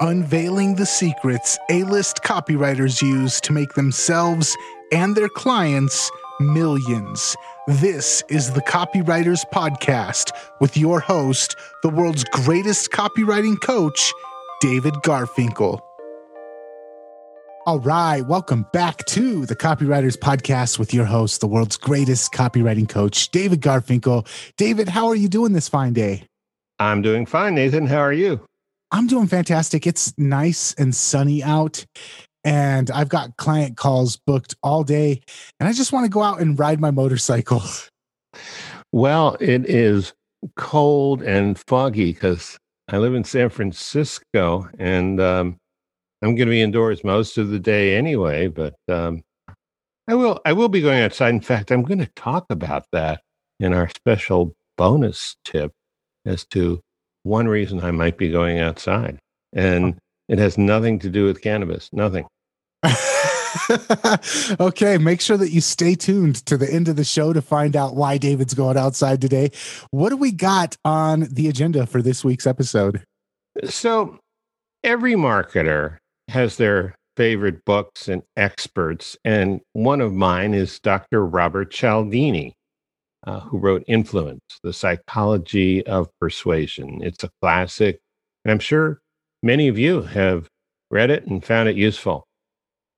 unveiling 0.00 0.76
the 0.76 0.86
secrets 0.86 1.58
A 1.70 1.82
list 1.84 2.22
copywriters 2.22 3.02
use 3.02 3.40
to 3.40 3.52
make 3.52 3.74
themselves 3.74 4.56
and 4.92 5.16
their 5.16 5.28
clients 5.28 6.10
millions. 6.40 7.36
This 7.66 8.22
is 8.28 8.52
the 8.52 8.62
Copywriters 8.62 9.44
Podcast 9.52 10.30
with 10.60 10.76
your 10.76 11.00
host, 11.00 11.56
the 11.82 11.88
world's 11.88 12.24
greatest 12.24 12.90
copywriting 12.90 13.60
coach, 13.60 14.12
David 14.60 14.94
Garfinkel. 15.04 15.80
All 17.66 17.80
right, 17.80 18.22
welcome 18.22 18.64
back 18.72 19.04
to 19.06 19.44
the 19.44 19.56
Copywriters 19.56 20.16
Podcast 20.16 20.78
with 20.78 20.94
your 20.94 21.04
host, 21.04 21.40
the 21.40 21.46
world's 21.46 21.76
greatest 21.76 22.32
copywriting 22.32 22.88
coach, 22.88 23.30
David 23.30 23.60
Garfinkel. 23.60 24.26
David, 24.56 24.88
how 24.88 25.08
are 25.08 25.16
you 25.16 25.28
doing 25.28 25.52
this 25.52 25.68
fine 25.68 25.92
day? 25.92 26.22
I'm 26.78 27.02
doing 27.02 27.26
fine, 27.26 27.56
Nathan. 27.56 27.86
How 27.86 27.98
are 27.98 28.12
you? 28.12 28.47
I'm 28.90 29.06
doing 29.06 29.26
fantastic. 29.26 29.86
It's 29.86 30.12
nice 30.16 30.74
and 30.74 30.94
sunny 30.94 31.42
out, 31.42 31.84
and 32.44 32.90
I've 32.90 33.08
got 33.08 33.36
client 33.36 33.76
calls 33.76 34.16
booked 34.16 34.56
all 34.62 34.84
day, 34.84 35.20
and 35.60 35.68
I 35.68 35.72
just 35.72 35.92
want 35.92 36.04
to 36.04 36.10
go 36.10 36.22
out 36.22 36.40
and 36.40 36.58
ride 36.58 36.80
my 36.80 36.90
motorcycle. 36.90 37.62
Well, 38.90 39.36
it 39.38 39.68
is 39.68 40.14
cold 40.56 41.22
and 41.22 41.58
foggy 41.66 42.12
because 42.12 42.58
I 42.90 42.96
live 42.96 43.14
in 43.14 43.24
San 43.24 43.50
Francisco, 43.50 44.68
and 44.78 45.20
um, 45.20 45.58
I'm 46.22 46.34
going 46.34 46.46
to 46.48 46.52
be 46.52 46.62
indoors 46.62 47.04
most 47.04 47.36
of 47.36 47.50
the 47.50 47.58
day 47.58 47.96
anyway. 47.96 48.48
But 48.48 48.74
um, 48.88 49.22
I 50.08 50.14
will 50.14 50.40
I 50.46 50.54
will 50.54 50.70
be 50.70 50.80
going 50.80 51.02
outside. 51.02 51.34
In 51.34 51.40
fact, 51.40 51.70
I'm 51.70 51.82
going 51.82 51.98
to 51.98 52.10
talk 52.16 52.46
about 52.48 52.86
that 52.92 53.20
in 53.60 53.74
our 53.74 53.90
special 53.90 54.54
bonus 54.78 55.36
tip 55.44 55.72
as 56.24 56.46
to 56.46 56.80
one 57.22 57.48
reason 57.48 57.80
I 57.80 57.90
might 57.90 58.18
be 58.18 58.30
going 58.30 58.58
outside. 58.58 59.18
And 59.52 59.98
it 60.28 60.38
has 60.38 60.58
nothing 60.58 60.98
to 61.00 61.10
do 61.10 61.24
with 61.24 61.40
cannabis, 61.40 61.88
nothing. 61.92 62.26
okay, 64.60 64.98
make 64.98 65.20
sure 65.20 65.36
that 65.36 65.50
you 65.50 65.60
stay 65.60 65.94
tuned 65.94 66.36
to 66.46 66.56
the 66.56 66.70
end 66.70 66.88
of 66.88 66.96
the 66.96 67.04
show 67.04 67.32
to 67.32 67.42
find 67.42 67.76
out 67.76 67.96
why 67.96 68.18
David's 68.18 68.54
going 68.54 68.76
outside 68.76 69.20
today. 69.20 69.50
What 69.90 70.10
do 70.10 70.16
we 70.16 70.32
got 70.32 70.76
on 70.84 71.26
the 71.30 71.48
agenda 71.48 71.86
for 71.86 72.02
this 72.02 72.24
week's 72.24 72.46
episode? 72.46 73.02
So, 73.64 74.18
every 74.84 75.14
marketer 75.14 75.96
has 76.28 76.56
their 76.56 76.94
favorite 77.16 77.64
books 77.64 78.06
and 78.08 78.22
experts, 78.36 79.16
and 79.24 79.60
one 79.72 80.00
of 80.00 80.12
mine 80.12 80.54
is 80.54 80.78
Dr. 80.78 81.26
Robert 81.26 81.72
Cialdini 81.72 82.54
uh, 83.26 83.40
who 83.40 83.58
wrote 83.58 83.84
Influence, 83.86 84.40
The 84.62 84.72
Psychology 84.72 85.84
of 85.86 86.08
Persuasion. 86.20 87.00
It's 87.02 87.24
a 87.24 87.30
classic, 87.42 88.00
and 88.44 88.52
I'm 88.52 88.58
sure 88.58 89.00
many 89.42 89.68
of 89.68 89.78
you 89.78 90.02
have 90.02 90.48
read 90.90 91.10
it 91.10 91.26
and 91.26 91.44
found 91.44 91.68
it 91.68 91.76
useful. 91.76 92.26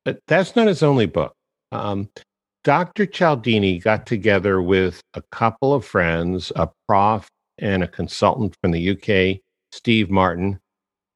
But 0.05 0.21
that's 0.27 0.57
not 0.57 0.69
his 0.69 0.83
only 0.83 1.07
book. 1.07 1.35
Um, 1.73 2.09
Dr. 2.63 3.07
Cialdini 3.07 3.79
got 3.79 4.07
together 4.07 4.61
with 4.61 5.01
a 5.15 5.23
couple 5.33 5.73
of 5.73 5.85
friends, 5.85 6.53
a 6.57 6.69
prof 6.87 7.29
and 7.59 7.83
a 7.83 7.89
consultant 7.89 8.55
from 8.61 8.73
the 8.73 8.91
UK, 8.91 9.41
Steve 9.73 10.11
Martin. 10.11 10.61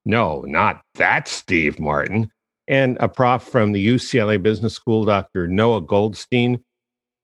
No, 0.07 0.43
not 0.43 0.83
that 0.95 1.29
Steve 1.29 1.79
Martin. 1.79 2.31
And 2.67 2.97
a 2.99 3.09
prof 3.09 3.43
from 3.43 3.73
the 3.73 3.87
UCLA 3.87 4.43
Business 4.43 4.75
School, 4.75 5.05
Dr. 5.05 5.47
Noah 5.47 5.83
Goldstein, 5.83 6.64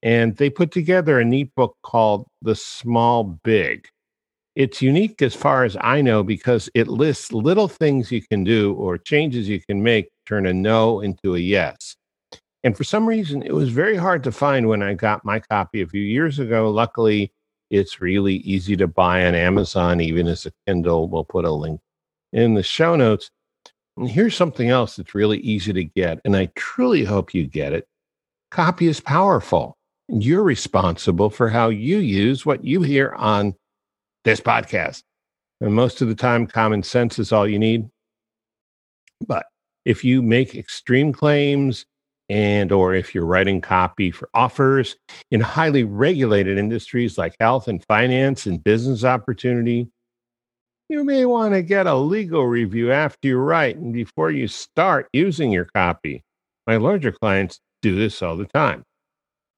and 0.03 0.37
they 0.37 0.51
put 0.51 0.70
together 0.70 1.19
a 1.19 1.25
neat 1.25 1.55
book 1.55 1.77
called 1.83 2.27
The 2.43 2.55
Small 2.55 3.25
Big. 3.25 3.89
It's 4.56 4.83
unique 4.83 5.23
as 5.23 5.34
far 5.34 5.65
as 5.65 5.77
I 5.81 6.01
know 6.01 6.23
because 6.23 6.69
it 6.75 6.89
lists 6.89 7.33
little 7.33 7.69
things 7.69 8.11
you 8.11 8.23
can 8.23 8.45
do 8.45 8.75
or 8.75 8.99
changes 8.99 9.49
you 9.49 9.60
can 9.60 9.83
make 9.83 10.10
turn 10.27 10.47
a 10.47 10.53
no 10.53 11.00
into 11.00 11.37
a 11.37 11.39
yes. 11.39 11.97
And 12.62 12.77
for 12.77 12.84
some 12.84 13.06
reason, 13.06 13.43
it 13.43 13.55
was 13.55 13.71
very 13.71 13.97
hard 13.97 14.22
to 14.25 14.33
find 14.33 14.69
when 14.69 14.83
I 14.83 14.94
got 14.94 15.25
my 15.25 15.41
copy 15.41 15.81
a 15.81 15.87
few 15.87 16.03
years 16.03 16.39
ago. 16.39 16.71
Luckily, 16.71 17.33
it's 17.71 18.00
really 18.00 18.37
easy 18.37 18.77
to 18.77 18.87
buy 18.87 19.25
on 19.27 19.34
Amazon, 19.34 20.00
even 20.00 20.27
as 20.27 20.44
a 20.44 20.53
Kindle. 20.66 21.09
We'll 21.09 21.25
put 21.25 21.44
a 21.44 21.50
link 21.50 21.81
in 22.33 22.55
the 22.55 22.62
show 22.62 22.97
notes. 22.97 23.31
And 23.97 24.09
here's 24.09 24.37
something 24.37 24.69
else 24.69 24.97
that's 24.97 25.15
really 25.15 25.39
easy 25.39 25.72
to 25.72 25.84
get, 25.84 26.21
and 26.25 26.37
I 26.37 26.47
truly 26.55 27.05
hope 27.05 27.34
you 27.34 27.47
get 27.47 27.72
it. 27.72 27.87
Copy 28.50 28.89
is 28.89 29.00
powerful. 29.00 29.77
You're 30.12 30.43
responsible 30.43 31.31
for 31.31 31.48
how 31.48 31.69
you 31.69 31.98
use 31.98 32.44
what 32.44 32.65
you 32.65 32.82
hear 32.82 33.15
on 33.16 33.54
this 34.25 34.41
podcast. 34.41 35.04
And 35.60 35.72
most 35.72 36.03
of 36.03 36.09
the 36.09 36.16
time, 36.16 36.48
common 36.48 36.82
sense 36.82 37.19
is 37.21 37.32
all 37.32 37.48
you 37.48 37.60
need. 37.60 37.88
But 39.26 39.47
if 39.84 40.03
you 40.03 40.21
make 40.21 40.56
extreme 40.56 41.12
claims 41.12 41.87
and 42.28 42.72
or 42.72 42.94
if 42.94 43.15
you're 43.15 43.25
writing 43.25 43.60
copy 43.60 44.10
for 44.10 44.28
offers 44.34 44.97
in 45.31 45.41
highly 45.41 45.84
regulated 45.84 46.59
industries 46.59 47.16
like 47.16 47.37
health 47.38 47.69
and 47.69 47.84
finance 47.84 48.47
and 48.47 48.65
business 48.65 49.04
opportunity, 49.04 49.88
you 50.88 51.04
may 51.04 51.25
want 51.25 51.54
to 51.54 51.62
get 51.62 51.87
a 51.87 51.94
legal 51.94 52.47
review 52.47 52.91
after 52.91 53.28
you 53.28 53.37
write 53.37 53.77
and 53.77 53.92
before 53.92 54.32
you 54.32 54.48
start 54.48 55.09
using 55.12 55.53
your 55.53 55.66
copy. 55.66 56.25
My 56.66 56.78
larger 56.78 57.12
clients 57.12 57.60
do 57.81 57.94
this 57.94 58.22
all 58.22 58.37
the 58.37 58.47
time. 58.47 58.84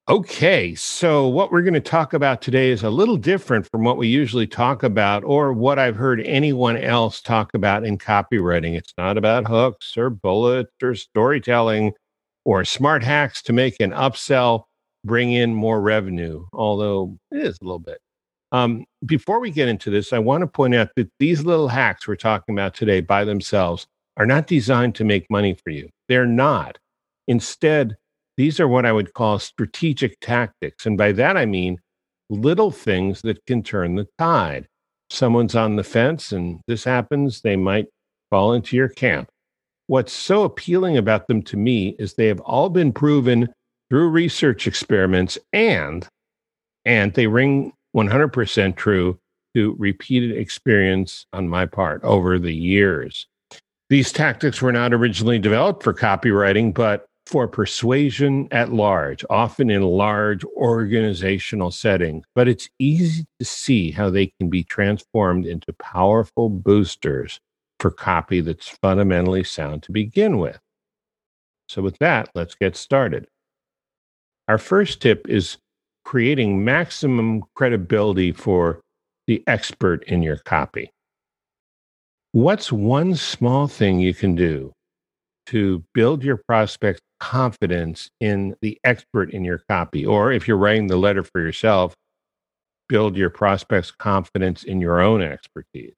Okay, 0.09 0.75
so 0.75 1.29
what 1.29 1.49
we're 1.49 1.61
going 1.61 1.73
to 1.75 1.79
talk 1.79 2.11
about 2.13 2.41
today 2.41 2.71
is 2.71 2.83
a 2.83 2.89
little 2.89 3.15
different 3.15 3.65
from 3.71 3.85
what 3.85 3.95
we 3.95 4.09
usually 4.09 4.45
talk 4.45 4.83
about 4.83 5.23
or 5.23 5.53
what 5.53 5.79
I've 5.79 5.95
heard 5.95 6.19
anyone 6.25 6.75
else 6.75 7.21
talk 7.21 7.53
about 7.53 7.85
in 7.85 7.97
copywriting. 7.97 8.75
It's 8.75 8.93
not 8.97 9.17
about 9.17 9.47
hooks 9.47 9.95
or 9.95 10.09
bullets 10.09 10.73
or 10.83 10.93
storytelling 10.95 11.93
or 12.43 12.65
smart 12.65 13.01
hacks 13.01 13.41
to 13.43 13.53
make 13.53 13.79
an 13.79 13.91
upsell 13.91 14.65
bring 15.05 15.31
in 15.31 15.55
more 15.55 15.79
revenue, 15.79 16.45
although 16.51 17.17
it 17.31 17.37
is 17.37 17.57
a 17.61 17.63
little 17.63 17.79
bit. 17.79 17.99
Um, 18.51 18.83
before 19.05 19.39
we 19.39 19.51
get 19.51 19.69
into 19.69 19.89
this, 19.89 20.11
I 20.11 20.19
want 20.19 20.41
to 20.41 20.47
point 20.47 20.75
out 20.75 20.89
that 20.97 21.09
these 21.17 21.45
little 21.45 21.69
hacks 21.69 22.09
we're 22.09 22.17
talking 22.17 22.53
about 22.53 22.75
today 22.75 22.99
by 22.99 23.23
themselves 23.23 23.87
are 24.17 24.25
not 24.25 24.47
designed 24.47 24.95
to 24.95 25.05
make 25.05 25.25
money 25.29 25.55
for 25.63 25.69
you. 25.69 25.87
They're 26.09 26.25
not. 26.25 26.77
Instead, 27.29 27.95
these 28.37 28.59
are 28.59 28.67
what 28.67 28.85
I 28.85 28.91
would 28.91 29.13
call 29.13 29.39
strategic 29.39 30.19
tactics. 30.19 30.85
And 30.85 30.97
by 30.97 31.11
that, 31.13 31.37
I 31.37 31.45
mean 31.45 31.79
little 32.29 32.71
things 32.71 33.21
that 33.21 33.45
can 33.45 33.63
turn 33.63 33.95
the 33.95 34.07
tide. 34.17 34.67
Someone's 35.09 35.55
on 35.55 35.75
the 35.75 35.83
fence 35.83 36.31
and 36.31 36.59
this 36.67 36.83
happens, 36.83 37.41
they 37.41 37.55
might 37.55 37.87
fall 38.29 38.53
into 38.53 38.75
your 38.75 38.89
camp. 38.89 39.29
What's 39.87 40.13
so 40.13 40.43
appealing 40.43 40.97
about 40.97 41.27
them 41.27 41.41
to 41.43 41.57
me 41.57 41.95
is 41.99 42.13
they 42.13 42.27
have 42.27 42.39
all 42.39 42.69
been 42.69 42.91
proven 42.91 43.49
through 43.89 44.09
research 44.09 44.65
experiments 44.65 45.37
and 45.51 46.07
and 46.85 47.13
they 47.13 47.27
ring 47.27 47.73
100% 47.95 48.75
true 48.75 49.19
to 49.55 49.75
repeated 49.77 50.35
experience 50.35 51.25
on 51.31 51.47
my 51.47 51.65
part 51.65 52.03
over 52.03 52.39
the 52.39 52.53
years. 52.53 53.27
These 53.89 54.11
tactics 54.11 54.61
were 54.61 54.71
not 54.71 54.93
originally 54.93 55.39
developed 55.39 55.83
for 55.83 55.93
copywriting, 55.93 56.73
but 56.73 57.05
for 57.33 57.47
persuasion 57.47 58.47
at 58.51 58.71
large, 58.71 59.25
often 59.27 59.71
in 59.71 59.81
large 59.81 60.45
organizational 60.55 61.71
settings, 61.71 62.23
but 62.35 62.47
it's 62.47 62.69
easy 62.77 63.25
to 63.39 63.43
see 63.43 63.89
how 63.89 64.07
they 64.07 64.27
can 64.39 64.51
be 64.51 64.63
transformed 64.63 65.47
into 65.47 65.73
powerful 65.79 66.47
boosters 66.47 67.39
for 67.79 67.89
copy 67.89 68.39
that's 68.39 68.69
fundamentally 68.69 69.43
sound 69.43 69.81
to 69.81 69.91
begin 69.91 70.37
with. 70.37 70.59
So, 71.67 71.81
with 71.81 71.97
that, 71.97 72.29
let's 72.35 72.53
get 72.53 72.75
started. 72.75 73.25
Our 74.47 74.59
first 74.59 75.01
tip 75.01 75.27
is 75.27 75.57
creating 76.05 76.63
maximum 76.63 77.45
credibility 77.55 78.31
for 78.31 78.79
the 79.25 79.43
expert 79.47 80.03
in 80.03 80.21
your 80.21 80.37
copy. 80.37 80.91
What's 82.31 82.71
one 82.71 83.15
small 83.15 83.67
thing 83.67 83.99
you 83.99 84.13
can 84.13 84.35
do 84.35 84.71
to 85.47 85.83
build 85.95 86.23
your 86.23 86.37
prospects 86.37 87.01
confidence 87.23 88.11
in 88.19 88.53
the 88.61 88.77
expert 88.83 89.31
in 89.31 89.45
your 89.45 89.59
copy. 89.69 90.05
Or 90.05 90.33
if 90.33 90.45
you're 90.45 90.57
writing 90.57 90.87
the 90.87 90.97
letter 90.97 91.23
for 91.23 91.39
yourself, 91.39 91.95
build 92.89 93.15
your 93.15 93.29
prospects' 93.29 93.91
confidence 93.91 94.65
in 94.65 94.81
your 94.81 94.99
own 94.99 95.21
expertise. 95.21 95.95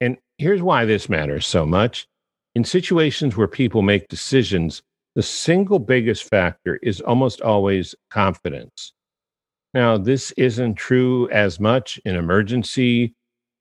And 0.00 0.18
here's 0.38 0.60
why 0.60 0.84
this 0.84 1.08
matters 1.08 1.46
so 1.46 1.64
much. 1.64 2.08
In 2.56 2.64
situations 2.64 3.36
where 3.36 3.46
people 3.46 3.82
make 3.82 4.08
decisions, 4.08 4.82
the 5.14 5.22
single 5.22 5.78
biggest 5.78 6.24
factor 6.24 6.80
is 6.82 7.00
almost 7.00 7.40
always 7.40 7.94
confidence. 8.10 8.92
Now, 9.74 9.96
this 9.96 10.32
isn't 10.32 10.74
true 10.74 11.30
as 11.30 11.60
much 11.60 12.00
in 12.04 12.16
emergency 12.16 13.14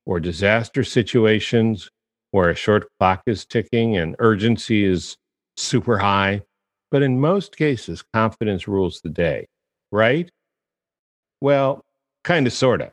or 0.08 0.20
disaster 0.20 0.84
situations 0.84 1.92
where 2.32 2.50
a 2.50 2.56
short 2.56 2.88
clock 2.98 3.22
is 3.28 3.46
ticking 3.46 3.98
and 3.98 4.16
urgency 4.18 4.84
is 4.84 5.16
super 5.58 6.00
high. 6.00 6.42
But 6.92 7.02
in 7.02 7.20
most 7.20 7.58
cases, 7.58 8.04
confidence 8.14 8.68
rules 8.68 9.02
the 9.02 9.10
day, 9.10 9.48
right? 9.92 10.30
Well, 11.40 11.84
kind 12.24 12.46
of, 12.46 12.54
sort 12.54 12.82
of. 12.82 12.92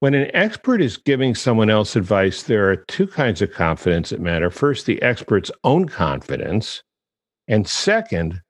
When 0.00 0.14
an 0.14 0.30
expert 0.34 0.82
is 0.82 0.98
giving 0.98 1.34
someone 1.34 1.70
else 1.70 1.96
advice, 1.96 2.42
there 2.42 2.68
are 2.68 2.76
two 2.76 3.06
kinds 3.06 3.40
of 3.40 3.52
confidence 3.52 4.10
that 4.10 4.20
matter. 4.20 4.50
First, 4.50 4.84
the 4.84 5.00
expert's 5.00 5.50
own 5.62 5.86
confidence. 5.88 6.82
And 7.48 7.66
second, 7.66 8.42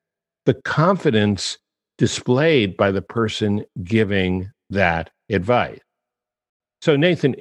the 0.46 0.54
confidence 0.54 1.58
displayed 1.98 2.76
by 2.76 2.90
the 2.90 3.02
person 3.02 3.64
giving 3.84 4.50
that 4.70 5.10
advice. 5.30 5.78
So, 6.82 6.96
Nathan, 6.96 7.36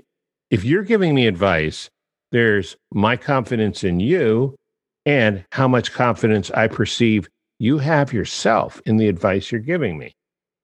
if 0.51 0.63
you're 0.63 0.83
giving 0.83 1.15
me 1.15 1.25
advice, 1.25 1.89
there's 2.31 2.75
my 2.93 3.17
confidence 3.17 3.83
in 3.83 3.99
you 3.99 4.55
and 5.05 5.43
how 5.51 5.67
much 5.67 5.91
confidence 5.93 6.51
I 6.51 6.67
perceive 6.67 7.27
you 7.59 7.77
have 7.77 8.13
yourself 8.13 8.81
in 8.85 8.97
the 8.97 9.07
advice 9.07 9.51
you're 9.51 9.61
giving 9.61 9.97
me. 9.97 10.13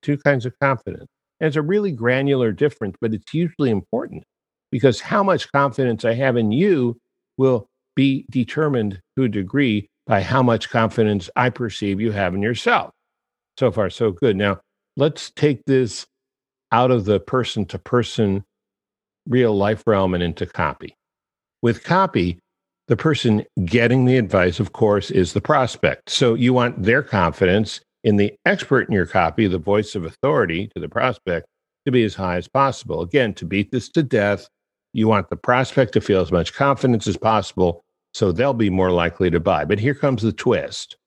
Two 0.01 0.17
kinds 0.17 0.45
of 0.45 0.53
confidence. 0.59 1.07
And 1.39 1.47
it's 1.47 1.55
a 1.55 1.61
really 1.61 1.91
granular 1.91 2.51
difference, 2.51 2.95
but 2.99 3.13
it's 3.13 3.29
hugely 3.31 3.69
important 3.69 4.23
because 4.71 4.99
how 4.99 5.23
much 5.23 5.51
confidence 5.51 6.05
I 6.05 6.13
have 6.13 6.37
in 6.37 6.51
you 6.51 6.97
will 7.37 7.67
be 7.95 8.25
determined 8.29 9.01
to 9.17 9.23
a 9.23 9.29
degree 9.29 9.89
by 10.07 10.21
how 10.21 10.41
much 10.41 10.69
confidence 10.69 11.29
I 11.35 11.49
perceive 11.49 12.01
you 12.01 12.11
have 12.11 12.33
in 12.33 12.41
yourself. 12.41 12.91
So 13.57 13.71
far, 13.71 13.89
so 13.89 14.11
good. 14.11 14.35
Now, 14.35 14.59
let's 14.97 15.31
take 15.31 15.63
this 15.65 16.05
out 16.71 16.91
of 16.91 17.05
the 17.05 17.19
person 17.19 17.65
to 17.67 17.79
person 17.79 18.43
real 19.27 19.55
life 19.55 19.83
realm 19.85 20.13
and 20.13 20.23
into 20.23 20.45
copy. 20.45 20.95
With 21.61 21.83
copy, 21.83 22.39
the 22.89 22.97
person 22.97 23.45
getting 23.65 24.05
the 24.05 24.17
advice, 24.17 24.59
of 24.59 24.73
course, 24.73 25.11
is 25.11 25.33
the 25.33 25.41
prospect. 25.41 26.09
So 26.09 26.33
you 26.33 26.53
want 26.53 26.81
their 26.81 27.03
confidence 27.03 27.81
in 28.03 28.15
the 28.15 28.33
expert 28.45 28.87
in 28.87 28.93
your 28.93 29.05
copy, 29.05 29.45
the 29.45 29.59
voice 29.59 29.93
of 29.93 30.05
authority 30.05 30.71
to 30.73 30.81
the 30.81 30.89
prospect, 30.89 31.45
to 31.85 31.91
be 31.91 32.03
as 32.03 32.15
high 32.15 32.37
as 32.37 32.47
possible. 32.47 33.01
Again, 33.01 33.35
to 33.35 33.45
beat 33.45 33.71
this 33.71 33.89
to 33.89 34.01
death, 34.01 34.49
you 34.91 35.07
want 35.07 35.29
the 35.29 35.35
prospect 35.35 35.93
to 35.93 36.01
feel 36.01 36.19
as 36.19 36.31
much 36.31 36.55
confidence 36.55 37.05
as 37.05 37.15
possible 37.15 37.83
so 38.15 38.31
they'll 38.31 38.55
be 38.55 38.71
more 38.71 38.91
likely 38.91 39.29
to 39.29 39.39
buy. 39.39 39.65
But 39.65 39.79
here 39.79 39.93
comes 39.93 40.23
the 40.23 40.33
twist. 40.33 40.97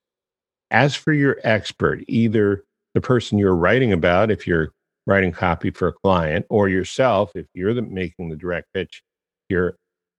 As 0.70 0.94
for 0.94 1.12
your 1.12 1.38
expert, 1.43 2.05
either 2.06 2.62
the 2.94 3.00
person 3.00 3.38
you're 3.38 3.56
writing 3.56 3.93
about, 3.93 4.31
if 4.31 4.46
you're 4.46 4.70
writing 5.08 5.32
copy 5.32 5.73
for 5.73 5.88
a 5.88 5.93
client, 5.93 6.46
or 6.49 6.69
yourself, 6.69 7.32
if 7.34 7.46
you're 7.55 7.75
the, 7.75 7.82
making 7.82 8.29
the 8.29 8.37
direct 8.37 8.73
pitch, 8.73 9.02
your 9.49 9.75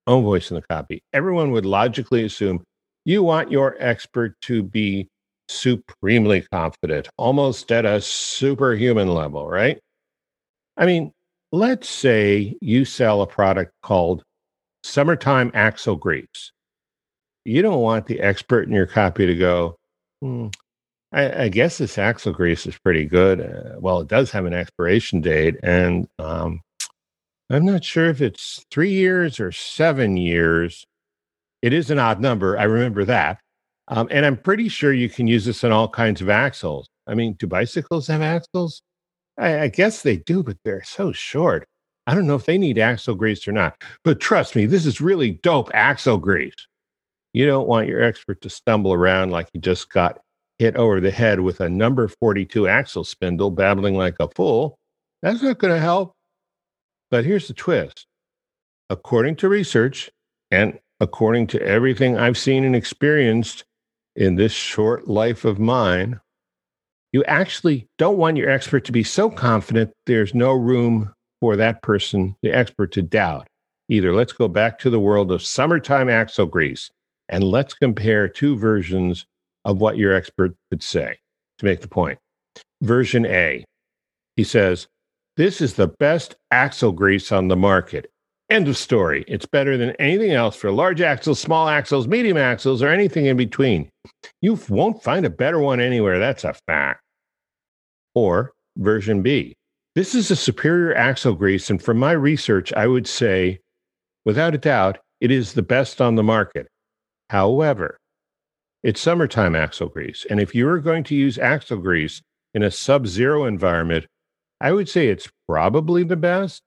own 0.07 0.23
voice 0.23 0.51
in 0.51 0.55
the 0.55 0.61
copy, 0.61 1.03
everyone 1.13 1.51
would 1.51 1.65
logically 1.65 2.23
assume 2.23 2.63
you 3.05 3.23
want 3.23 3.51
your 3.51 3.75
expert 3.79 4.39
to 4.41 4.63
be 4.63 5.07
supremely 5.47 6.41
confident, 6.51 7.09
almost 7.17 7.71
at 7.71 7.85
a 7.85 8.01
superhuman 8.01 9.13
level, 9.13 9.47
right? 9.47 9.79
I 10.77 10.85
mean, 10.85 11.11
let's 11.51 11.89
say 11.89 12.55
you 12.61 12.85
sell 12.85 13.21
a 13.21 13.27
product 13.27 13.71
called 13.81 14.23
Summertime 14.83 15.51
Axle 15.53 15.95
Grease. 15.95 16.51
You 17.45 17.61
don't 17.61 17.81
want 17.81 18.07
the 18.07 18.21
expert 18.21 18.67
in 18.67 18.73
your 18.73 18.87
copy 18.87 19.25
to 19.25 19.35
go, 19.35 19.77
hmm, 20.21 20.47
I, 21.13 21.43
I, 21.43 21.49
guess 21.49 21.77
this 21.77 21.97
axle 21.97 22.33
grease 22.33 22.65
is 22.65 22.77
pretty 22.77 23.05
good. 23.05 23.39
Uh, 23.39 23.79
well, 23.79 24.01
it 24.01 24.07
does 24.07 24.31
have 24.31 24.45
an 24.45 24.53
expiration 24.53 25.21
date, 25.21 25.57
and 25.61 26.07
um, 26.17 26.61
I'm 27.49 27.65
not 27.65 27.83
sure 27.83 28.09
if 28.09 28.21
it's 28.21 28.65
three 28.71 28.91
years 28.91 29.39
or 29.39 29.51
seven 29.51 30.17
years. 30.17 30.85
It 31.61 31.73
is 31.73 31.89
an 31.91 31.99
odd 31.99 32.19
number. 32.19 32.57
I 32.57 32.63
remember 32.63 33.05
that. 33.05 33.39
Um, 33.89 34.07
and 34.11 34.25
I'm 34.25 34.37
pretty 34.37 34.69
sure 34.69 34.93
you 34.93 35.09
can 35.09 35.27
use 35.27 35.45
this 35.45 35.63
on 35.63 35.71
all 35.71 35.89
kinds 35.89 36.21
of 36.21 36.29
axles. 36.29 36.87
I 37.05 37.15
mean, 37.15 37.33
do 37.33 37.47
bicycles 37.47 38.07
have 38.07 38.21
axles? 38.21 38.81
I, 39.37 39.61
I 39.61 39.67
guess 39.67 40.01
they 40.01 40.17
do, 40.17 40.41
but 40.41 40.57
they're 40.63 40.83
so 40.83 41.11
short. 41.11 41.65
I 42.07 42.15
don't 42.15 42.27
know 42.27 42.35
if 42.35 42.45
they 42.45 42.57
need 42.57 42.79
axle 42.79 43.15
grease 43.15 43.47
or 43.47 43.51
not. 43.51 43.81
But 44.03 44.19
trust 44.19 44.55
me, 44.55 44.65
this 44.65 44.85
is 44.85 45.01
really 45.01 45.31
dope 45.31 45.69
axle 45.73 46.17
grease. 46.17 46.55
You 47.33 47.45
don't 47.45 47.67
want 47.67 47.87
your 47.87 48.01
expert 48.01 48.41
to 48.41 48.49
stumble 48.49 48.93
around 48.93 49.31
like 49.31 49.49
he 49.53 49.59
just 49.59 49.89
got 49.89 50.19
hit 50.59 50.75
over 50.75 50.99
the 50.99 51.11
head 51.11 51.39
with 51.39 51.61
a 51.61 51.69
number 51.69 52.07
42 52.07 52.67
axle 52.67 53.03
spindle, 53.03 53.51
babbling 53.51 53.95
like 53.95 54.15
a 54.19 54.29
fool. 54.29 54.77
That's 55.21 55.41
not 55.41 55.57
going 55.57 55.73
to 55.73 55.79
help. 55.79 56.12
But 57.13 57.25
here's 57.25 57.47
the 57.47 57.53
twist 57.53 58.07
according 58.89 59.35
to 59.35 59.47
research 59.47 60.09
and 60.49 60.79
according 60.99 61.45
to 61.45 61.61
everything 61.61 62.17
I've 62.17 62.39
seen 62.39 62.63
and 62.63 62.75
experienced 62.75 63.65
in 64.15 64.33
this 64.33 64.51
short 64.51 65.07
life 65.07 65.45
of 65.45 65.59
mine, 65.59 66.19
you 67.11 67.23
actually 67.25 67.87
don't 67.99 68.17
want 68.17 68.37
your 68.37 68.49
expert 68.49 68.83
to 68.85 68.91
be 68.91 69.03
so 69.03 69.29
confident 69.29 69.93
there's 70.07 70.33
no 70.33 70.53
room 70.53 71.13
for 71.39 71.55
that 71.55 71.83
person, 71.83 72.35
the 72.41 72.51
expert, 72.51 72.91
to 72.93 73.03
doubt. 73.03 73.45
Either 73.89 74.11
let's 74.11 74.33
go 74.33 74.47
back 74.47 74.79
to 74.79 74.89
the 74.89 74.99
world 74.99 75.31
of 75.31 75.43
summertime 75.43 76.09
axle 76.09 76.47
grease 76.47 76.89
and 77.29 77.43
let's 77.43 77.75
compare 77.75 78.27
two 78.27 78.57
versions 78.57 79.27
of 79.65 79.79
what 79.79 79.97
your 79.97 80.15
expert 80.15 80.55
could 80.71 80.81
say 80.81 81.15
to 81.59 81.65
make 81.65 81.81
the 81.81 81.87
point. 81.87 82.17
Version 82.81 83.23
A, 83.27 83.63
he 84.35 84.43
says, 84.43 84.87
This 85.35 85.61
is 85.61 85.73
the 85.73 85.87
best 85.87 86.35
axle 86.51 86.91
grease 86.91 87.31
on 87.31 87.47
the 87.47 87.55
market. 87.55 88.09
End 88.49 88.67
of 88.67 88.77
story. 88.77 89.25
It's 89.27 89.47
better 89.47 89.77
than 89.77 89.91
anything 89.91 90.31
else 90.31 90.55
for 90.55 90.69
large 90.69 91.01
axles, 91.01 91.39
small 91.39 91.67
axles, 91.67 92.07
medium 92.07 92.37
axles, 92.37 92.83
or 92.83 92.89
anything 92.89 93.25
in 93.25 93.35
between. 93.35 93.89
You 94.41 94.59
won't 94.69 95.01
find 95.01 95.25
a 95.25 95.31
better 95.31 95.59
one 95.59 95.79
anywhere. 95.79 96.19
That's 96.19 96.43
a 96.43 96.53
fact. 96.67 97.01
Or 98.13 98.51
version 98.77 99.23
B. 99.23 99.55
This 99.95 100.13
is 100.13 100.29
a 100.29 100.35
superior 100.35 100.95
axle 100.95 101.33
grease. 101.33 101.69
And 101.69 101.81
from 101.81 101.97
my 101.97 102.11
research, 102.11 102.71
I 102.73 102.85
would 102.85 103.07
say, 103.07 103.59
without 104.25 104.53
a 104.53 104.59
doubt, 104.59 104.99
it 105.19 105.31
is 105.31 105.53
the 105.53 105.63
best 105.63 105.99
on 105.99 106.13
the 106.13 106.23
market. 106.23 106.67
However, 107.31 107.97
it's 108.83 109.01
summertime 109.01 109.55
axle 109.55 109.87
grease. 109.87 110.27
And 110.29 110.39
if 110.39 110.53
you 110.53 110.67
are 110.67 110.79
going 110.79 111.03
to 111.05 111.15
use 111.15 111.39
axle 111.39 111.77
grease 111.77 112.21
in 112.53 112.61
a 112.61 112.69
sub 112.69 113.07
zero 113.07 113.45
environment, 113.45 114.05
I 114.63 114.71
would 114.71 114.87
say 114.87 115.09
it's 115.09 115.29
probably 115.45 116.03
the 116.03 116.15
best 116.15 116.61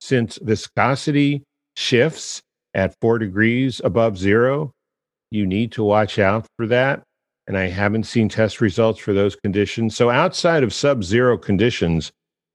since 0.00 0.38
viscosity 0.40 1.42
shifts 1.76 2.40
at 2.74 2.94
four 3.00 3.18
degrees 3.18 3.80
above 3.82 4.16
zero. 4.16 4.70
You 5.32 5.44
need 5.44 5.72
to 5.72 5.82
watch 5.82 6.20
out 6.20 6.46
for 6.56 6.68
that. 6.68 7.02
And 7.48 7.58
I 7.58 7.66
haven't 7.66 8.04
seen 8.04 8.28
test 8.28 8.60
results 8.60 9.00
for 9.00 9.12
those 9.12 9.34
conditions. 9.34 9.96
So 9.96 10.10
outside 10.10 10.62
of 10.62 10.72
sub 10.72 11.02
zero 11.02 11.36
conditions, 11.36 12.12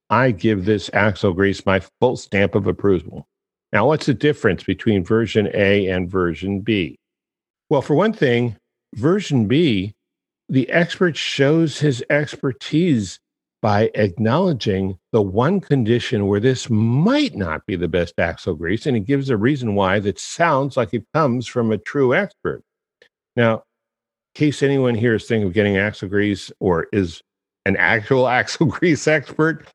I 0.08 0.30
give 0.30 0.64
this 0.64 0.88
axle 0.94 1.34
grease 1.34 1.66
my 1.66 1.82
full 2.00 2.16
stamp 2.16 2.54
of 2.54 2.66
approval. 2.66 3.26
Now, 3.74 3.86
what's 3.86 4.06
the 4.06 4.14
difference 4.14 4.64
between 4.64 5.04
version 5.04 5.50
A 5.52 5.88
and 5.88 6.10
version 6.10 6.60
B? 6.60 6.96
Well, 7.68 7.82
for 7.82 7.94
one 7.94 8.14
thing, 8.14 8.56
version 8.94 9.46
B, 9.46 9.92
the 10.48 10.70
expert 10.70 11.18
shows 11.18 11.78
his 11.78 12.02
expertise 12.08 13.20
by 13.62 13.90
acknowledging 13.94 14.98
the 15.12 15.22
one 15.22 15.60
condition 15.60 16.26
where 16.26 16.40
this 16.40 16.70
might 16.70 17.34
not 17.34 17.66
be 17.66 17.76
the 17.76 17.88
best 17.88 18.14
axle 18.18 18.54
grease, 18.54 18.86
and 18.86 18.96
he 18.96 19.02
gives 19.02 19.28
a 19.28 19.36
reason 19.36 19.74
why 19.74 20.00
that 20.00 20.18
sounds 20.18 20.76
like 20.76 20.94
it 20.94 21.04
comes 21.14 21.46
from 21.46 21.70
a 21.70 21.78
true 21.78 22.14
expert. 22.14 22.62
Now, 23.36 23.54
in 23.54 23.62
case 24.34 24.62
anyone 24.62 24.94
here 24.94 25.14
is 25.14 25.26
thinking 25.26 25.48
of 25.48 25.54
getting 25.54 25.76
axle 25.76 26.08
grease 26.08 26.50
or 26.60 26.86
is 26.92 27.22
an 27.66 27.76
actual 27.76 28.28
axle 28.40 28.66
grease 28.66 29.06
expert, 29.06 29.66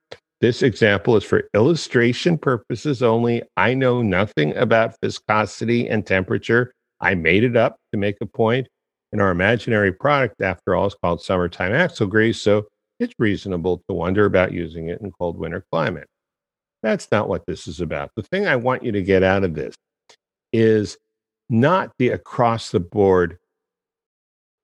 this 0.42 0.64
example 0.64 1.16
is 1.16 1.24
for 1.24 1.50
illustration 1.54 2.38
purposes 2.38 3.02
only. 3.02 3.44
I 3.56 3.74
know 3.74 4.02
nothing 4.02 4.56
about 4.58 4.96
viscosity 5.02 5.88
and 5.88 6.06
temperature. 6.06 6.74
I 7.02 7.16
made 7.16 7.44
it 7.44 7.56
up 7.56 7.78
to 7.94 8.00
make 8.00 8.18
a 8.22 8.26
point. 8.26 8.68
And 9.12 9.22
our 9.22 9.32
imaginary 9.32 9.94
product, 9.94 10.42
after 10.42 10.76
all, 10.76 10.88
is 10.88 10.96
called 10.96 11.22
summertime 11.22 11.74
axle 11.74 12.08
grease. 12.08 12.42
So 12.42 12.68
it's 13.00 13.14
reasonable 13.20 13.84
to 13.90 13.94
wonder 13.94 14.26
about 14.26 14.52
using 14.52 14.90
it 14.90 15.02
in 15.02 15.12
cold 15.12 15.38
winter 15.38 15.66
climate. 15.72 16.08
That's 16.84 17.10
not 17.12 17.28
what 17.28 17.46
this 17.46 17.68
is 17.68 17.82
about. 17.82 18.12
The 18.16 18.24
thing 18.24 18.46
I 18.46 18.56
want 18.56 18.84
you 18.84 18.92
to 18.92 19.02
get 19.02 19.24
out 19.24 19.44
of 19.44 19.56
this 19.56 19.76
is 20.54 20.98
not 21.50 21.92
the 21.98 22.10
across 22.10 22.72
the 22.72 22.80
board 22.80 23.38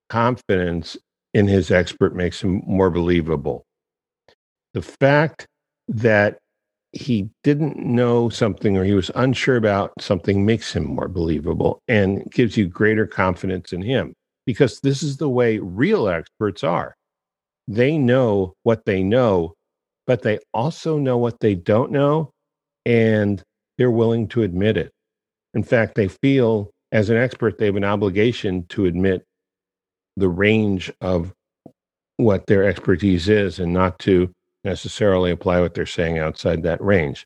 confidence 0.10 0.98
in 1.34 1.48
his 1.48 1.72
expert 1.72 2.16
makes 2.16 2.42
him 2.42 2.62
more 2.66 2.90
believable. 2.90 3.66
The 4.74 4.82
fact 4.82 5.48
that 5.88 6.38
he 6.92 7.30
didn't 7.44 7.78
know 7.78 8.30
something 8.30 8.78
or 8.78 8.84
he 8.84 8.94
was 8.94 9.12
unsure 9.16 9.56
about 9.56 9.94
something 10.00 10.46
makes 10.46 10.74
him 10.74 10.84
more 10.84 11.08
believable 11.08 11.82
and 11.88 12.30
gives 12.32 12.58
you 12.58 12.68
greater 12.68 13.08
confidence 13.08 13.72
in 13.72 13.82
him 13.82 14.14
because 14.46 14.80
this 14.82 15.02
is 15.02 15.18
the 15.18 15.30
way 15.30 15.60
real 15.60 16.08
experts 16.10 16.64
are. 16.64 16.96
They 17.72 17.98
know 17.98 18.56
what 18.64 18.84
they 18.86 19.02
know, 19.02 19.54
but 20.06 20.24
they 20.24 20.40
also 20.54 20.98
know 20.98 21.18
what 21.18 21.40
they 21.40 21.56
don't 21.56 21.90
know, 21.90 22.32
and 22.86 23.42
they're 23.78 23.90
willing 23.90 24.28
to 24.30 24.44
admit 24.44 24.76
it. 24.76 24.92
In 25.54 25.64
fact, 25.64 25.96
they 25.96 26.10
feel 26.10 26.72
as 26.92 27.10
an 27.10 27.16
expert, 27.16 27.58
they 27.58 27.68
have 27.68 27.78
an 27.78 27.86
obligation 27.86 28.66
to 28.68 28.88
admit 28.88 29.24
the 30.18 30.28
range 30.28 30.92
of 31.00 31.32
what 32.18 32.46
their 32.48 32.66
expertise 32.66 33.30
is 33.30 33.58
and 33.58 33.72
not 33.72 33.98
to 34.00 34.30
necessarily 34.66 35.32
apply 35.32 35.62
what 35.62 35.74
they're 35.74 35.86
saying 35.86 36.20
outside 36.20 36.64
that 36.64 36.82
range. 36.82 37.26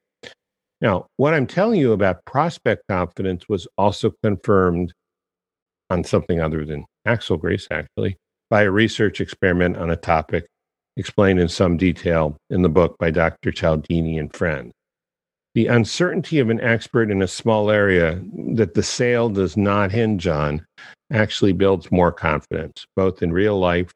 Now, 0.80 1.08
what 1.18 1.34
I'm 1.34 1.48
telling 1.48 1.80
you 1.80 1.92
about 1.92 2.24
prospect 2.26 2.84
confidence 2.88 3.50
was 3.50 3.68
also 3.80 4.12
confirmed 4.22 4.94
on 5.90 6.04
something 6.04 6.40
other 6.40 6.66
than 6.66 6.86
axle 7.04 7.38
Grace, 7.38 7.68
actually, 7.72 8.18
by 8.50 8.64
a 8.64 8.72
research 8.72 9.22
experiment 9.22 9.78
on 9.78 9.90
a 9.90 9.96
topic 9.96 10.46
explained 10.98 11.40
in 11.40 11.50
some 11.50 11.78
detail 11.78 12.38
in 12.50 12.62
the 12.62 12.70
book 12.70 12.98
by 12.98 13.12
Dr. 13.12 13.52
Cialdini 13.52 14.18
and 14.18 14.34
friends. 14.34 14.72
The 15.54 15.68
uncertainty 15.68 16.40
of 16.40 16.50
an 16.50 16.60
expert 16.60 17.10
in 17.10 17.22
a 17.22 17.28
small 17.28 17.72
area 17.72 18.22
that 18.56 18.74
the 18.74 18.84
sale 18.84 19.30
does 19.30 19.56
not 19.56 19.92
hinge 19.92 20.28
on 20.28 20.66
actually 21.12 21.54
builds 21.54 21.92
more 21.92 22.12
confidence, 22.12 22.86
both 22.96 23.22
in 23.22 23.32
real 23.32 23.58
life 23.58 23.92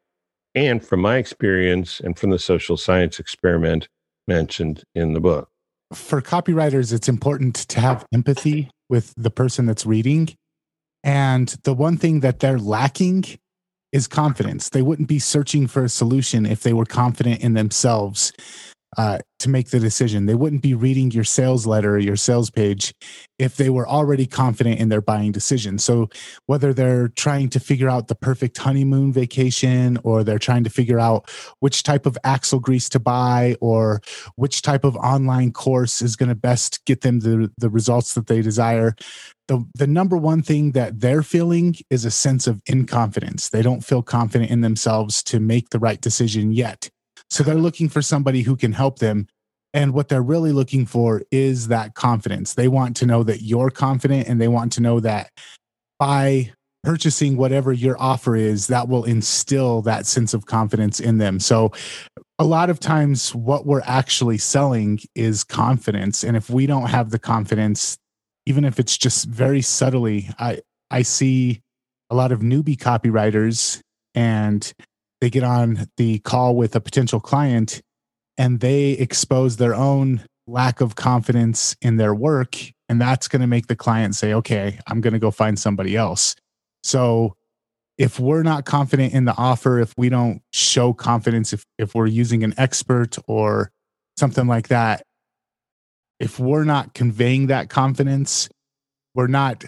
and 0.56 0.86
from 0.86 1.02
my 1.02 1.18
experience 1.18 2.00
and 2.00 2.18
from 2.18 2.30
the 2.30 2.40
social 2.40 2.78
science 2.78 3.20
experiment 3.20 3.88
mentioned 4.28 4.84
in 4.96 5.14
the 5.14 5.20
book. 5.20 5.50
For 5.94 6.22
copywriters, 6.22 6.94
it's 6.94 7.10
important 7.10 7.56
to 7.56 7.80
have 7.80 8.06
empathy 8.14 8.70
with 8.90 9.14
the 9.18 9.32
person 9.32 9.66
that's 9.66 9.86
reading. 9.86 10.30
And 11.04 11.50
the 11.64 11.74
one 11.74 11.98
thing 11.98 12.20
that 12.22 12.40
they're 12.40 12.60
lacking 12.60 13.26
is 13.92 14.08
confidence. 14.08 14.70
They 14.70 14.82
wouldn't 14.82 15.08
be 15.08 15.20
searching 15.20 15.68
for 15.68 15.84
a 15.84 15.90
solution 15.90 16.46
if 16.46 16.64
they 16.64 16.74
were 16.74 16.86
confident 16.86 17.42
in 17.42 17.54
themselves 17.54 18.32
uh, 18.98 19.20
to 19.38 19.50
make 19.50 19.70
the 19.70 19.80
decision. 19.80 20.26
They 20.26 20.36
wouldn't 20.36 20.62
be 20.62 20.74
reading 20.74 21.12
your 21.12 21.24
sales 21.24 21.68
letter 21.68 21.96
or 21.96 22.00
your 22.00 22.16
sales 22.16 22.50
page 22.50 22.94
if 23.38 23.56
they 23.56 23.70
were 23.70 23.88
already 23.88 24.26
confident 24.26 24.80
in 24.80 24.90
their 24.90 25.02
buying 25.02 25.32
decision. 25.32 25.78
So, 25.78 26.10
whether 26.48 26.74
they're 26.74 27.10
trying 27.10 27.50
to 27.50 27.60
figure 27.60 27.90
out 27.90 28.08
the 28.08 28.16
perfect 28.16 28.58
honeymoon 28.58 29.14
vacation, 29.14 30.00
or 30.04 30.24
they're 30.24 30.40
trying 30.40 30.64
to 30.64 30.70
figure 30.70 31.00
out 31.00 31.30
which 31.60 31.84
type 31.84 32.06
of 32.06 32.18
axle 32.24 32.60
grease 32.60 32.90
to 32.90 33.00
buy, 33.00 33.56
or 33.62 34.02
which 34.36 34.62
type 34.62 34.84
of 34.84 34.96
online 34.98 35.52
course 35.52 36.02
is 36.02 36.16
going 36.16 36.30
to 36.30 36.36
best 36.36 36.84
get 36.86 37.02
them 37.02 37.20
the, 37.20 37.52
the 37.58 37.70
results 37.70 38.16
that 38.16 38.28
they 38.28 38.42
desire, 38.42 38.96
the, 39.50 39.66
the 39.74 39.88
number 39.88 40.16
one 40.16 40.44
thing 40.44 40.74
that 40.74 41.02
they're 41.02 41.24
feeling 41.24 41.76
is 41.90 42.06
a 42.06 42.12
sense 42.12 42.46
of 42.46 42.64
inconfidence. 42.66 43.50
They 43.50 43.64
don't 43.64 43.84
feel 43.84 44.04
confident 44.04 44.52
in 44.52 44.62
themselves 44.62 45.24
to 45.24 45.40
make 45.40 45.72
the 45.72 45.80
right 45.80 46.00
decision 46.00 46.52
yet. 46.54 46.88
So 47.32 47.44
they're 47.44 47.56
looking 47.56 47.90
for 47.90 48.04
somebody 48.04 48.44
who 48.44 48.56
can 48.56 48.74
help 48.74 49.00
them. 49.00 49.28
And 49.74 49.94
what 49.94 50.08
they're 50.08 50.22
really 50.22 50.52
looking 50.52 50.86
for 50.86 51.24
is 51.32 51.68
that 51.70 51.96
confidence. 51.96 52.54
They 52.54 52.68
want 52.68 52.96
to 52.98 53.08
know 53.08 53.24
that 53.24 53.42
you're 53.42 53.72
confident 53.72 54.28
and 54.28 54.40
they 54.40 54.48
want 54.48 54.72
to 54.74 54.82
know 54.82 55.00
that 55.00 55.32
by 55.98 56.54
purchasing 56.84 57.36
whatever 57.36 57.74
your 57.74 58.00
offer 58.00 58.36
is, 58.36 58.68
that 58.68 58.88
will 58.88 59.04
instill 59.04 59.82
that 59.82 60.06
sense 60.06 60.36
of 60.36 60.46
confidence 60.46 61.00
in 61.00 61.18
them. 61.18 61.40
So 61.40 61.72
a 62.38 62.46
lot 62.46 62.70
of 62.70 62.80
times 62.80 63.34
what 63.34 63.66
we're 63.66 63.82
actually 63.84 64.38
selling 64.38 65.00
is 65.16 65.44
confidence. 65.44 66.24
And 66.24 66.38
if 66.38 66.52
we 66.52 66.68
don't 66.68 66.88
have 66.88 67.10
the 67.10 67.20
confidence, 67.20 67.98
even 68.50 68.66
if 68.66 68.80
it's 68.80 68.98
just 68.98 69.26
very 69.26 69.62
subtly, 69.62 70.28
I, 70.40 70.62
I 70.90 71.04
see 71.04 71.62
a 72.10 72.16
lot 72.16 72.32
of 72.32 72.40
newbie 72.40 72.76
copywriters 72.76 73.80
and 74.16 74.74
they 75.22 75.30
get 75.30 75.44
on 75.44 75.88
the 75.98 76.18
call 76.20 76.56
with 76.56 76.76
a 76.76 76.82
potential 76.82 77.20
client 77.20 77.82
and 78.40 78.60
they 78.60 78.94
expose 78.94 79.58
their 79.58 79.76
own 79.76 80.26
lack 80.48 80.82
of 80.82 80.96
confidence 80.96 81.76
in 81.80 81.98
their 81.98 82.16
work. 82.16 82.58
And 82.90 83.00
that's 83.00 83.28
going 83.28 83.42
to 83.42 83.48
make 83.48 83.68
the 83.68 83.76
client 83.76 84.16
say 84.16 84.34
okay 84.34 84.80
i'm 84.88 85.00
going 85.00 85.14
to 85.14 85.20
go 85.20 85.30
find 85.30 85.60
somebody 85.60 85.96
else. 85.96 86.36
So 86.84 87.36
if 88.00 88.20
we're 88.20 88.42
not 88.42 88.66
confident 88.66 89.14
in 89.14 89.26
the 89.26 89.36
offer 89.38 89.80
if 89.80 89.94
we 89.96 90.10
don't 90.10 90.42
show 90.52 90.92
confidence 90.92 91.54
if, 91.54 91.66
if 91.78 91.94
we're 91.94 92.08
using 92.08 92.44
an 92.44 92.56
expert 92.58 93.18
or 93.28 93.72
something 94.18 94.48
like 94.48 94.70
that 94.70 95.04
if 96.20 96.40
we're 96.40 96.64
not 96.64 96.94
conveying 96.94 97.48
that 97.48 97.70
confidence 97.70 98.50
we're 99.16 99.28
not 99.28 99.66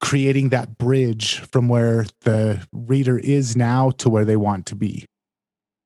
creating 0.00 0.50
that 0.50 0.78
bridge 0.78 1.40
from 1.50 1.68
where 1.68 2.06
the 2.22 2.64
reader 2.72 3.18
is 3.18 3.56
now 3.56 3.90
to 3.90 4.08
where 4.08 4.24
they 4.24 4.36
want 4.36 4.66
to 4.66 4.76
be. 4.76 5.04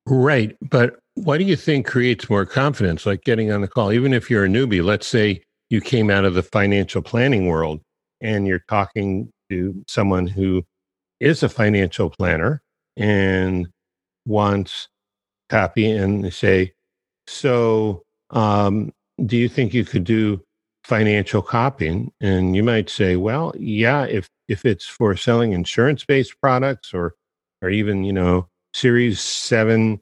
Right. 0.07 0.57
But 0.61 0.97
what 1.15 1.39
do 1.39 1.45
you 1.45 1.57
think 1.57 1.87
creates 1.87 2.29
more 2.29 2.45
confidence, 2.45 3.07
like 3.07 3.25
getting 3.25 3.51
on 3.51 3.61
the 3.61 3.69
call? 3.69 3.93
Even 3.93 4.13
if 4.13 4.31
you're 4.31 4.45
a 4.45 4.49
newbie, 4.49 4.85
let's 4.85 5.07
say 5.07 5.43
you 5.71 5.81
came 5.81 6.11
out 6.11 6.25
of 6.25 6.35
the 6.35 6.43
financial 6.43 7.01
planning 7.01 7.47
world 7.47 7.81
and 8.21 8.47
you're 8.47 8.65
talking 8.69 9.31
to 9.49 9.83
someone 9.89 10.27
who 10.27 10.65
is 11.21 11.43
a 11.43 11.49
financial 11.49 12.11
planner 12.11 12.63
and 12.97 13.69
wants 14.27 14.89
copy 15.49 15.91
and 15.91 16.25
they 16.25 16.31
say, 16.31 16.73
So, 17.27 18.03
um, 18.31 18.93
do 19.27 19.37
you 19.37 19.49
think 19.49 19.75
you 19.75 19.85
could 19.85 20.05
do 20.05 20.43
financial 20.85 21.43
copying? 21.43 22.13
And 22.21 22.57
you 22.57 22.63
might 22.63 22.91
say 22.91 23.17
well 23.17 23.53
yeah 23.59 24.05
if 24.05 24.29
if 24.49 24.65
it's 24.65 24.87
for 24.87 25.17
selling 25.17 25.53
insurance 25.53 26.05
based 26.05 26.41
products 26.41 26.93
or 26.93 27.15
or 27.63 27.71
even 27.71 28.05
you 28.05 28.13
know 28.13 28.49
series 28.75 29.21
7 29.21 30.01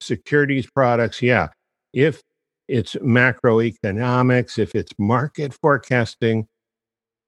securities 0.00 0.68
products 0.70 1.22
yeah. 1.22 1.48
If 1.92 2.22
it's 2.68 2.94
macroeconomics 2.96 4.58
if 4.58 4.74
it's 4.74 4.92
market 4.98 5.54
forecasting 5.54 6.46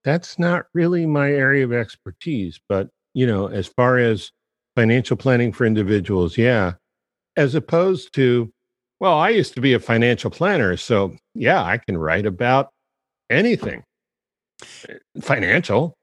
that's 0.05 0.39
not 0.39 0.67
really 0.75 1.07
my 1.07 1.31
area 1.31 1.65
of 1.65 1.73
expertise. 1.73 2.61
But 2.69 2.89
you 3.15 3.27
know 3.27 3.47
as 3.47 3.67
far 3.67 3.99
as 3.99 4.31
financial 4.77 5.17
planning 5.17 5.53
for 5.53 5.65
individuals 5.65 6.37
yeah. 6.37 6.75
As 7.37 7.55
opposed 7.55 8.13
to 8.15 8.53
well 9.01 9.19
i 9.19 9.29
used 9.29 9.55
to 9.55 9.61
be 9.61 9.73
a 9.73 9.81
financial 9.81 10.31
planner 10.31 10.77
so 10.77 11.17
yeah 11.35 11.63
i 11.63 11.77
can 11.77 11.99
write 11.99 12.27
about 12.27 12.71
anything. 13.31 13.83
Financial. 15.23 15.95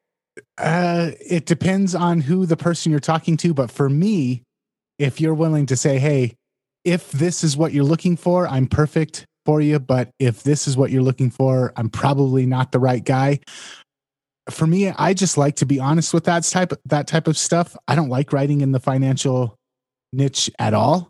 Uh 0.58 1.12
it 1.20 1.46
depends 1.46 1.94
on 1.94 2.22
who 2.22 2.46
the 2.46 2.58
person 2.58 2.92
you're 2.92 3.00
talking 3.00 3.38
to 3.38 3.54
but 3.54 3.70
for 3.70 3.90
me 3.90 4.44
if 4.98 5.20
you're 5.20 5.34
willing 5.34 5.66
to 5.66 5.76
say 5.76 6.00
hey 6.00 6.36
if 6.84 7.12
this 7.12 7.44
is 7.44 7.58
what 7.58 7.74
you're 7.74 7.84
looking 7.84 8.16
for 8.16 8.48
i'm 8.48 8.68
perfect 8.68 9.26
for 9.46 9.62
you 9.62 9.80
but 9.80 10.10
if 10.20 10.44
this 10.44 10.68
is 10.68 10.78
what 10.78 10.92
you're 10.92 11.02
looking 11.02 11.32
for 11.32 11.74
i'm 11.76 11.90
probably 11.90 12.46
not 12.46 12.72
the 12.72 12.80
right 12.80 13.04
guy 13.04 13.40
for 14.50 14.68
me 14.68 14.90
i 14.90 15.12
just 15.14 15.38
like 15.38 15.56
to 15.56 15.66
be 15.66 15.80
honest 15.80 16.14
with 16.14 16.26
that 16.26 16.44
type 16.44 16.74
that 16.86 17.08
type 17.08 17.28
of 17.28 17.38
stuff. 17.38 17.76
I 17.88 17.96
don't 17.96 18.10
like 18.10 18.32
writing 18.32 18.62
in 18.62 18.72
the 18.72 18.80
financial 18.80 19.56
niche 20.14 20.52
at 20.60 20.76
all 20.76 21.10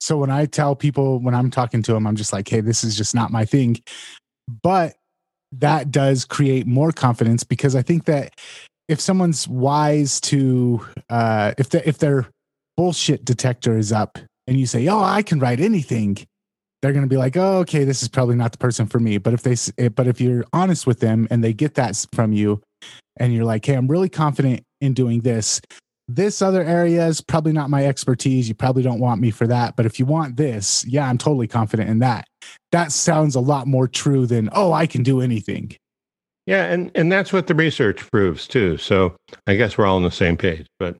so 0.00 0.16
when 0.16 0.30
i 0.30 0.46
tell 0.46 0.74
people 0.74 1.18
when 1.20 1.34
i'm 1.34 1.50
talking 1.50 1.82
to 1.82 1.92
them 1.92 2.06
i'm 2.06 2.16
just 2.16 2.32
like 2.32 2.48
hey 2.48 2.60
this 2.60 2.84
is 2.84 2.96
just 2.96 3.14
not 3.14 3.30
my 3.30 3.44
thing 3.44 3.78
but 4.62 4.94
that 5.52 5.90
does 5.90 6.24
create 6.24 6.66
more 6.66 6.92
confidence 6.92 7.44
because 7.44 7.76
I 7.76 7.82
think 7.82 8.06
that 8.06 8.34
if 8.88 9.00
someone's 9.00 9.46
wise 9.46 10.20
to 10.22 10.84
uh, 11.10 11.52
if 11.58 11.70
the, 11.70 11.86
if 11.86 11.98
their 11.98 12.28
bullshit 12.76 13.24
detector 13.24 13.76
is 13.76 13.92
up 13.92 14.18
and 14.46 14.58
you 14.58 14.66
say, 14.66 14.88
"Oh, 14.88 15.02
I 15.02 15.22
can 15.22 15.38
write 15.38 15.60
anything," 15.60 16.18
they're 16.80 16.92
going 16.92 17.04
to 17.04 17.08
be 17.08 17.18
like, 17.18 17.36
"Oh, 17.36 17.58
okay, 17.58 17.84
this 17.84 18.02
is 18.02 18.08
probably 18.08 18.34
not 18.34 18.52
the 18.52 18.58
person 18.58 18.86
for 18.86 18.98
me." 18.98 19.18
But 19.18 19.34
if 19.34 19.42
they 19.42 19.56
eh, 19.78 19.88
but 19.88 20.08
if 20.08 20.20
you're 20.20 20.44
honest 20.52 20.86
with 20.86 21.00
them 21.00 21.28
and 21.30 21.44
they 21.44 21.52
get 21.52 21.74
that 21.74 22.04
from 22.12 22.32
you, 22.32 22.62
and 23.18 23.32
you're 23.32 23.44
like, 23.44 23.64
"Hey, 23.64 23.74
I'm 23.74 23.88
really 23.88 24.08
confident 24.08 24.62
in 24.80 24.94
doing 24.94 25.20
this," 25.20 25.60
this 26.16 26.42
other 26.42 26.62
area 26.62 27.06
is 27.06 27.20
probably 27.20 27.52
not 27.52 27.70
my 27.70 27.86
expertise. 27.86 28.48
You 28.48 28.54
probably 28.54 28.82
don't 28.82 29.00
want 29.00 29.20
me 29.20 29.30
for 29.30 29.46
that. 29.46 29.76
But 29.76 29.86
if 29.86 29.98
you 29.98 30.06
want 30.06 30.36
this, 30.36 30.84
yeah, 30.86 31.08
I'm 31.08 31.18
totally 31.18 31.46
confident 31.46 31.88
in 31.88 32.00
that. 32.00 32.26
That 32.72 32.92
sounds 32.92 33.34
a 33.34 33.40
lot 33.40 33.66
more 33.66 33.88
true 33.88 34.26
than, 34.26 34.48
oh, 34.52 34.72
I 34.72 34.86
can 34.86 35.02
do 35.02 35.20
anything. 35.20 35.76
Yeah, 36.46 36.64
and, 36.64 36.90
and 36.94 37.10
that's 37.10 37.32
what 37.32 37.46
the 37.46 37.54
research 37.54 38.10
proves 38.10 38.48
too. 38.48 38.76
So 38.76 39.14
I 39.46 39.54
guess 39.54 39.78
we're 39.78 39.86
all 39.86 39.96
on 39.96 40.02
the 40.02 40.10
same 40.10 40.36
page. 40.36 40.66
But 40.78 40.96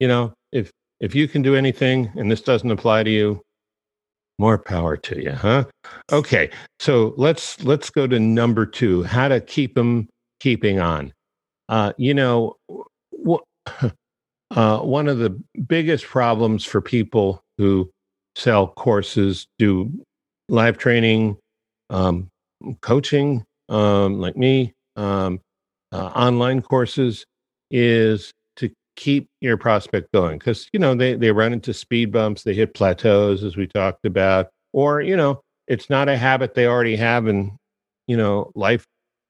you 0.00 0.08
know, 0.08 0.32
if 0.52 0.70
if 0.98 1.14
you 1.14 1.28
can 1.28 1.42
do 1.42 1.54
anything 1.54 2.10
and 2.16 2.30
this 2.30 2.42
doesn't 2.42 2.70
apply 2.70 3.04
to 3.04 3.10
you, 3.10 3.40
more 4.38 4.58
power 4.58 4.96
to 4.96 5.22
you, 5.22 5.32
huh? 5.32 5.64
Okay. 6.10 6.50
So 6.80 7.14
let's 7.16 7.62
let's 7.62 7.90
go 7.90 8.06
to 8.06 8.18
number 8.18 8.66
two, 8.66 9.04
how 9.04 9.28
to 9.28 9.40
keep 9.40 9.74
them 9.74 10.08
keeping 10.40 10.80
on. 10.80 11.12
Uh, 11.68 11.92
you 11.98 12.14
know, 12.14 12.56
what 13.10 13.44
Uh, 14.50 14.78
one 14.80 15.08
of 15.08 15.18
the 15.18 15.30
biggest 15.68 16.04
problems 16.04 16.64
for 16.64 16.80
people 16.80 17.42
who 17.58 17.90
sell 18.34 18.66
courses, 18.66 19.46
do 19.58 19.90
live 20.48 20.76
training, 20.76 21.36
um, 21.90 22.28
coaching, 22.80 23.44
um, 23.68 24.20
like 24.20 24.36
me, 24.36 24.72
um, 24.96 25.40
uh, 25.92 26.06
online 26.06 26.62
courses, 26.62 27.24
is 27.70 28.32
to 28.56 28.70
keep 28.96 29.28
your 29.40 29.56
prospect 29.56 30.10
going 30.12 30.38
because 30.38 30.68
you 30.72 30.80
know 30.80 30.94
they 30.94 31.14
they 31.14 31.30
run 31.30 31.52
into 31.52 31.72
speed 31.72 32.12
bumps, 32.12 32.42
they 32.42 32.54
hit 32.54 32.74
plateaus 32.74 33.44
as 33.44 33.56
we 33.56 33.66
talked 33.66 34.04
about, 34.04 34.48
or 34.72 35.00
you 35.00 35.16
know 35.16 35.40
it's 35.68 35.88
not 35.88 36.08
a 36.08 36.16
habit 36.16 36.54
they 36.54 36.66
already 36.66 36.96
have, 36.96 37.26
and 37.26 37.52
you 38.08 38.16
know 38.16 38.50
life 38.56 38.84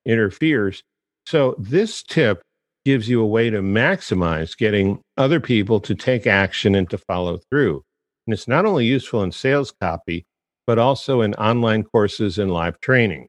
interferes. 0.06 0.82
So 1.26 1.54
this 1.58 2.02
tip 2.02 2.42
gives 2.84 3.08
you 3.08 3.20
a 3.20 3.26
way 3.26 3.50
to 3.50 3.60
maximize 3.60 4.56
getting 4.56 5.00
other 5.16 5.40
people 5.40 5.80
to 5.80 5.94
take 5.94 6.26
action 6.26 6.74
and 6.74 6.88
to 6.90 6.98
follow 6.98 7.38
through. 7.50 7.82
And 8.26 8.34
it's 8.34 8.48
not 8.48 8.64
only 8.64 8.86
useful 8.86 9.22
in 9.22 9.32
sales 9.32 9.72
copy, 9.80 10.24
but 10.66 10.78
also 10.78 11.20
in 11.20 11.34
online 11.34 11.82
courses 11.82 12.38
and 12.38 12.52
live 12.52 12.80
training. 12.80 13.26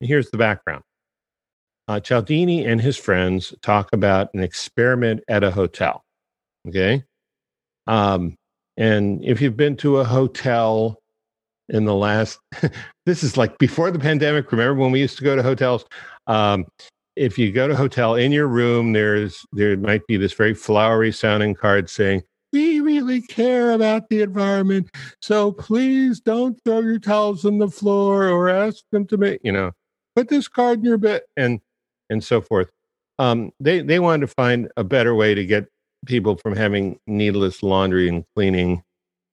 And 0.00 0.08
here's 0.08 0.30
the 0.30 0.38
background 0.38 0.82
uh, 1.88 1.98
Cialdini 2.00 2.64
and 2.64 2.80
his 2.80 2.96
friends 2.96 3.52
talk 3.62 3.88
about 3.92 4.32
an 4.32 4.42
experiment 4.42 5.22
at 5.28 5.42
a 5.42 5.50
hotel. 5.50 6.04
Okay. 6.68 7.02
Um, 7.86 8.36
and 8.76 9.24
if 9.24 9.40
you've 9.40 9.56
been 9.56 9.76
to 9.78 9.98
a 9.98 10.04
hotel 10.04 11.00
in 11.68 11.84
the 11.84 11.94
last, 11.94 12.38
this 13.06 13.24
is 13.24 13.36
like 13.36 13.58
before 13.58 13.90
the 13.90 13.98
pandemic. 13.98 14.52
Remember 14.52 14.80
when 14.80 14.92
we 14.92 15.00
used 15.00 15.18
to 15.18 15.24
go 15.24 15.34
to 15.34 15.42
hotels? 15.42 15.84
Um, 16.28 16.64
if 17.20 17.38
you 17.38 17.52
go 17.52 17.68
to 17.68 17.76
hotel 17.76 18.14
in 18.14 18.32
your 18.32 18.46
room, 18.46 18.94
there's 18.94 19.44
there 19.52 19.76
might 19.76 20.06
be 20.06 20.16
this 20.16 20.32
very 20.32 20.54
flowery 20.54 21.12
sounding 21.12 21.54
card 21.54 21.90
saying, 21.90 22.22
"We 22.50 22.80
really 22.80 23.20
care 23.20 23.72
about 23.72 24.08
the 24.08 24.22
environment, 24.22 24.88
so 25.20 25.52
please 25.52 26.18
don't 26.18 26.58
throw 26.64 26.80
your 26.80 26.98
towels 26.98 27.44
on 27.44 27.58
the 27.58 27.68
floor 27.68 28.26
or 28.26 28.48
ask 28.48 28.84
them 28.90 29.06
to 29.08 29.18
make 29.18 29.40
you 29.44 29.52
know 29.52 29.72
put 30.16 30.28
this 30.28 30.48
card 30.48 30.78
in 30.78 30.86
your 30.86 30.96
bed 30.96 31.20
and 31.36 31.60
and 32.08 32.24
so 32.24 32.40
forth." 32.40 32.70
Um, 33.18 33.52
they 33.60 33.82
they 33.82 33.98
wanted 33.98 34.22
to 34.26 34.34
find 34.34 34.70
a 34.78 34.82
better 34.82 35.14
way 35.14 35.34
to 35.34 35.44
get 35.44 35.68
people 36.06 36.38
from 36.38 36.56
having 36.56 36.98
needless 37.06 37.62
laundry 37.62 38.08
and 38.08 38.24
cleaning 38.34 38.82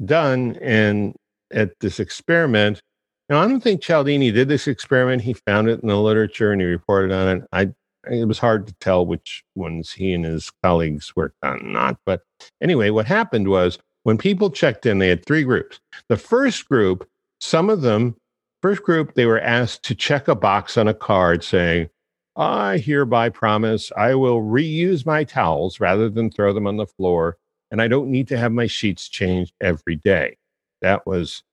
done, 0.03 0.57
and 0.61 1.15
at 1.53 1.71
this 1.79 2.01
experiment 2.01 2.81
now, 3.29 3.41
I 3.41 3.47
don't 3.47 3.61
think 3.61 3.81
Cialdini 3.81 4.31
did 4.31 4.47
this 4.47 4.67
experiment. 4.67 5.21
He 5.21 5.33
found 5.33 5.69
it 5.69 5.81
in 5.81 5.89
the 5.89 5.97
literature 5.97 6.51
and 6.51 6.61
he 6.61 6.67
reported 6.67 7.11
on 7.11 7.37
it. 7.37 7.43
I 7.51 7.73
it 8.09 8.27
was 8.27 8.39
hard 8.39 8.67
to 8.67 8.73
tell 8.75 9.05
which 9.05 9.43
ones 9.55 9.91
he 9.91 10.13
and 10.13 10.23
his 10.23 10.51
colleagues 10.63 11.15
worked 11.15 11.43
on, 11.43 11.73
not. 11.73 11.97
But 12.05 12.21
anyway, 12.61 12.89
what 12.89 13.05
happened 13.05 13.49
was 13.49 13.79
when 14.03 14.17
people 14.17 14.49
checked 14.49 14.85
in, 14.85 14.99
they 14.99 15.09
had 15.09 15.25
three 15.25 15.43
groups. 15.43 15.79
The 16.07 16.17
first 16.17 16.69
group, 16.69 17.07
some 17.41 17.69
of 17.69 17.81
them, 17.81 18.15
first 18.61 18.83
group, 18.83 19.13
they 19.13 19.25
were 19.25 19.41
asked 19.41 19.83
to 19.83 19.95
check 19.95 20.27
a 20.27 20.35
box 20.35 20.77
on 20.77 20.87
a 20.87 20.93
card 20.93 21.43
saying, 21.43 21.89
I 22.37 22.77
hereby 22.77 23.29
promise 23.29 23.91
I 23.97 24.15
will 24.15 24.41
reuse 24.41 25.05
my 25.05 25.23
towels 25.23 25.79
rather 25.79 26.09
than 26.09 26.29
throw 26.29 26.53
them 26.53 26.67
on 26.67 26.77
the 26.77 26.85
floor, 26.85 27.37
and 27.71 27.81
I 27.81 27.87
don't 27.87 28.11
need 28.11 28.27
to 28.29 28.37
have 28.37 28.51
my 28.51 28.67
sheets 28.67 29.09
changed 29.09 29.53
every 29.59 29.95
day. 29.97 30.37
That 30.81 31.05
was 31.07 31.43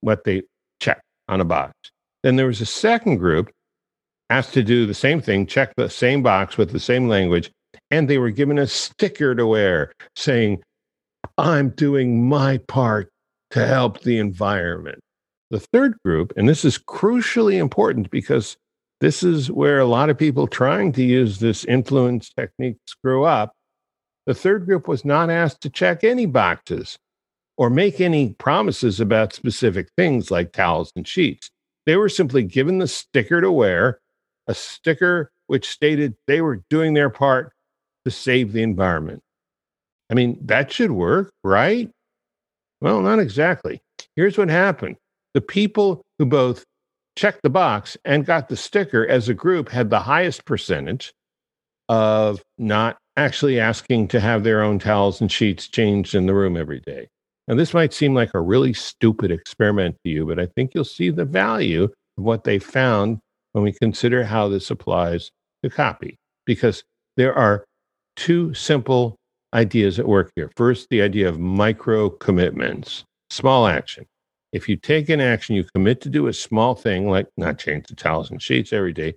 what 0.00 0.24
they 0.24 0.42
on 1.30 1.40
a 1.40 1.44
box. 1.44 1.72
Then 2.22 2.36
there 2.36 2.46
was 2.46 2.60
a 2.60 2.66
second 2.66 3.16
group 3.16 3.50
asked 4.28 4.52
to 4.54 4.62
do 4.62 4.84
the 4.84 4.94
same 4.94 5.20
thing, 5.20 5.46
check 5.46 5.72
the 5.76 5.88
same 5.88 6.22
box 6.22 6.58
with 6.58 6.70
the 6.70 6.80
same 6.80 7.08
language, 7.08 7.50
and 7.90 8.08
they 8.08 8.18
were 8.18 8.30
given 8.30 8.58
a 8.58 8.66
sticker 8.66 9.34
to 9.34 9.46
wear 9.46 9.92
saying, 10.16 10.62
I'm 11.38 11.70
doing 11.70 12.28
my 12.28 12.58
part 12.68 13.10
to 13.52 13.66
help 13.66 14.02
the 14.02 14.18
environment. 14.18 15.00
The 15.50 15.60
third 15.60 15.96
group, 16.04 16.32
and 16.36 16.48
this 16.48 16.64
is 16.64 16.78
crucially 16.78 17.58
important 17.58 18.10
because 18.10 18.56
this 19.00 19.22
is 19.22 19.50
where 19.50 19.80
a 19.80 19.86
lot 19.86 20.10
of 20.10 20.18
people 20.18 20.46
trying 20.46 20.92
to 20.92 21.02
use 21.02 21.38
this 21.38 21.64
influence 21.64 22.30
technique 22.30 22.76
screw 22.86 23.24
up. 23.24 23.52
The 24.26 24.34
third 24.34 24.66
group 24.66 24.86
was 24.86 25.04
not 25.04 25.30
asked 25.30 25.62
to 25.62 25.70
check 25.70 26.04
any 26.04 26.26
boxes 26.26 26.98
or 27.56 27.70
make 27.70 28.00
any 28.00 28.34
promises 28.34 29.00
about 29.00 29.34
specific 29.34 29.88
things 29.96 30.30
like 30.30 30.52
towels 30.52 30.92
and 30.96 31.06
sheets. 31.06 31.50
They 31.86 31.96
were 31.96 32.08
simply 32.08 32.42
given 32.42 32.78
the 32.78 32.88
sticker 32.88 33.40
to 33.40 33.50
wear, 33.50 34.00
a 34.46 34.54
sticker 34.54 35.30
which 35.46 35.68
stated 35.68 36.14
they 36.26 36.40
were 36.40 36.62
doing 36.70 36.94
their 36.94 37.10
part 37.10 37.52
to 38.04 38.10
save 38.10 38.52
the 38.52 38.62
environment. 38.62 39.22
I 40.10 40.14
mean, 40.14 40.38
that 40.42 40.72
should 40.72 40.92
work, 40.92 41.32
right? 41.44 41.90
Well, 42.80 43.00
not 43.00 43.18
exactly. 43.18 43.82
Here's 44.16 44.38
what 44.38 44.48
happened 44.48 44.96
the 45.34 45.40
people 45.40 46.02
who 46.18 46.26
both 46.26 46.64
checked 47.16 47.42
the 47.42 47.50
box 47.50 47.96
and 48.04 48.24
got 48.24 48.48
the 48.48 48.56
sticker 48.56 49.06
as 49.06 49.28
a 49.28 49.34
group 49.34 49.68
had 49.68 49.90
the 49.90 50.00
highest 50.00 50.44
percentage 50.44 51.12
of 51.88 52.42
not 52.56 52.98
actually 53.16 53.60
asking 53.60 54.08
to 54.08 54.20
have 54.20 54.44
their 54.44 54.62
own 54.62 54.78
towels 54.78 55.20
and 55.20 55.30
sheets 55.30 55.68
changed 55.68 56.14
in 56.14 56.26
the 56.26 56.34
room 56.34 56.56
every 56.56 56.80
day. 56.80 57.08
Now, 57.50 57.56
this 57.56 57.74
might 57.74 57.92
seem 57.92 58.14
like 58.14 58.30
a 58.32 58.40
really 58.40 58.72
stupid 58.72 59.32
experiment 59.32 59.96
to 60.04 60.10
you, 60.10 60.24
but 60.24 60.38
I 60.38 60.46
think 60.46 60.70
you'll 60.72 60.84
see 60.84 61.10
the 61.10 61.24
value 61.24 61.82
of 61.82 62.22
what 62.22 62.44
they 62.44 62.60
found 62.60 63.18
when 63.50 63.64
we 63.64 63.72
consider 63.72 64.22
how 64.22 64.46
this 64.46 64.70
applies 64.70 65.32
to 65.64 65.68
copy, 65.68 66.16
because 66.46 66.84
there 67.16 67.34
are 67.34 67.64
two 68.14 68.54
simple 68.54 69.16
ideas 69.52 69.98
at 69.98 70.06
work 70.06 70.30
here. 70.36 70.52
First, 70.54 70.86
the 70.90 71.02
idea 71.02 71.28
of 71.28 71.40
micro 71.40 72.08
commitments, 72.08 73.02
small 73.30 73.66
action. 73.66 74.06
If 74.52 74.68
you 74.68 74.76
take 74.76 75.08
an 75.08 75.20
action, 75.20 75.56
you 75.56 75.64
commit 75.74 76.00
to 76.02 76.08
do 76.08 76.28
a 76.28 76.32
small 76.32 76.76
thing 76.76 77.10
like 77.10 77.26
not 77.36 77.58
change 77.58 77.88
the 77.88 77.96
towels 77.96 78.30
and 78.30 78.40
sheets 78.40 78.72
every 78.72 78.92
day, 78.92 79.14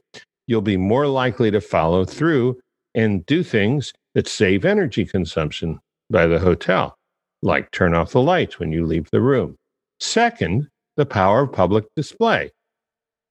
you'll 0.47 0.61
be 0.61 0.77
more 0.77 1.05
likely 1.05 1.51
to 1.51 1.61
follow 1.61 2.03
through 2.03 2.59
and 2.95 3.23
do 3.27 3.43
things 3.43 3.93
that 4.15 4.27
save 4.27 4.65
energy 4.65 5.05
consumption 5.05 5.79
by 6.09 6.25
the 6.25 6.39
hotel 6.39 6.97
like 7.43 7.71
turn 7.71 7.93
off 7.93 8.11
the 8.11 8.21
lights 8.21 8.59
when 8.59 8.71
you 8.71 8.85
leave 8.85 9.09
the 9.11 9.21
room. 9.21 9.55
Second, 9.99 10.67
the 10.95 11.05
power 11.05 11.43
of 11.43 11.51
public 11.51 11.85
display 11.95 12.51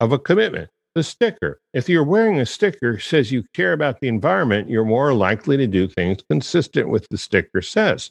of 0.01 0.13
a 0.13 0.19
commitment. 0.19 0.69
The 0.95 1.03
sticker. 1.03 1.59
If 1.73 1.89
you're 1.89 2.05
wearing 2.05 2.39
a 2.39 2.45
sticker 2.45 2.99
says 2.99 3.33
you 3.33 3.45
care 3.55 3.73
about 3.73 4.01
the 4.01 4.09
environment, 4.09 4.69
you're 4.69 4.85
more 4.85 5.15
likely 5.15 5.57
to 5.57 5.67
do 5.67 5.89
things 5.89 6.19
consistent 6.29 6.91
with 6.91 7.09
the 7.09 7.17
sticker 7.17 7.63
says. 7.63 8.11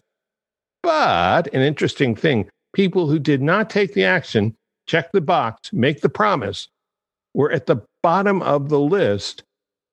But 0.82 1.54
an 1.54 1.62
interesting 1.62 2.16
thing, 2.16 2.50
people 2.74 3.08
who 3.08 3.20
did 3.20 3.42
not 3.42 3.70
take 3.70 3.94
the 3.94 4.06
action, 4.06 4.56
check 4.88 5.12
the 5.12 5.22
box, 5.22 5.72
make 5.72 6.02
the 6.02 6.10
promise, 6.10 6.70
were 7.36 7.52
at 7.52 7.68
the 7.68 7.84
bottom 8.02 8.42
of 8.42 8.70
the 8.70 8.80
list 8.80 9.44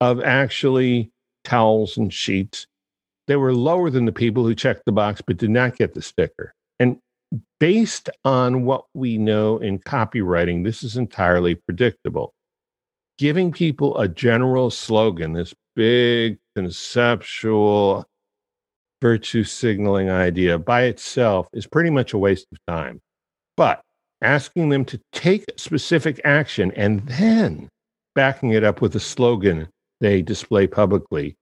of 0.01 0.23
actually 0.23 1.11
towels 1.45 1.99
and 1.99 2.13
sheets 2.13 2.67
they 3.29 3.37
were 3.37 3.55
lower 3.55 3.91
than 3.91 4.07
the 4.07 4.13
people 4.13 4.45
who 4.45 4.55
checked 4.55 4.83
the 4.87 4.93
box 4.93 5.23
but 5.25 5.37
did 5.37 5.51
not 5.51 5.77
get 5.77 5.95
the 5.95 6.03
sticker. 6.03 6.55
And 6.81 6.99
based 7.61 8.09
on 8.25 8.65
what 8.65 8.87
we 8.95 9.19
know 9.19 9.59
in 9.59 9.79
copywriting, 9.79 10.65
this 10.65 10.83
is 10.83 10.97
entirely 10.97 11.55
predictable. 11.55 12.33
Giving 13.19 13.53
people 13.53 13.99
a 13.99 14.09
general 14.09 14.71
slogan, 14.71 15.35
this 15.35 15.55
big 15.77 16.39
conceptual 16.57 18.07
virtue 19.03 19.45
signaling 19.45 20.11
idea 20.11 20.59
by 20.59 20.85
itself 20.85 21.49
is 21.53 21.67
pretty 21.67 21.91
much 21.91 22.13
a 22.13 22.19
waste 22.19 22.47
of 22.51 22.59
time. 22.67 23.01
But 23.57 23.83
asking 24.23 24.71
them 24.71 24.85
to 24.87 25.01
take 25.13 25.45
specific 25.57 26.21
action 26.25 26.73
and 26.77 27.07
then 27.07 27.69
backing 28.15 28.51
it 28.51 28.65
up 28.65 28.81
with 28.81 28.97
a 28.97 29.01
slogan 29.01 29.69
they 30.01 30.23
display 30.23 30.67
publicly 30.67 31.37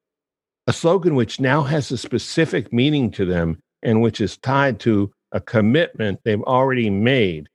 a 0.66 0.72
slogan 0.72 1.14
which 1.14 1.40
now 1.40 1.62
has 1.62 1.90
a 1.90 1.98
specific 1.98 2.72
meaning 2.72 3.10
to 3.12 3.24
them 3.24 3.58
and 3.82 4.02
which 4.02 4.20
is 4.20 4.36
tied 4.38 4.80
to 4.80 5.12
a 5.32 5.40
commitment 5.40 6.20
they've 6.24 6.42
already 6.42 6.90
made 6.90 7.48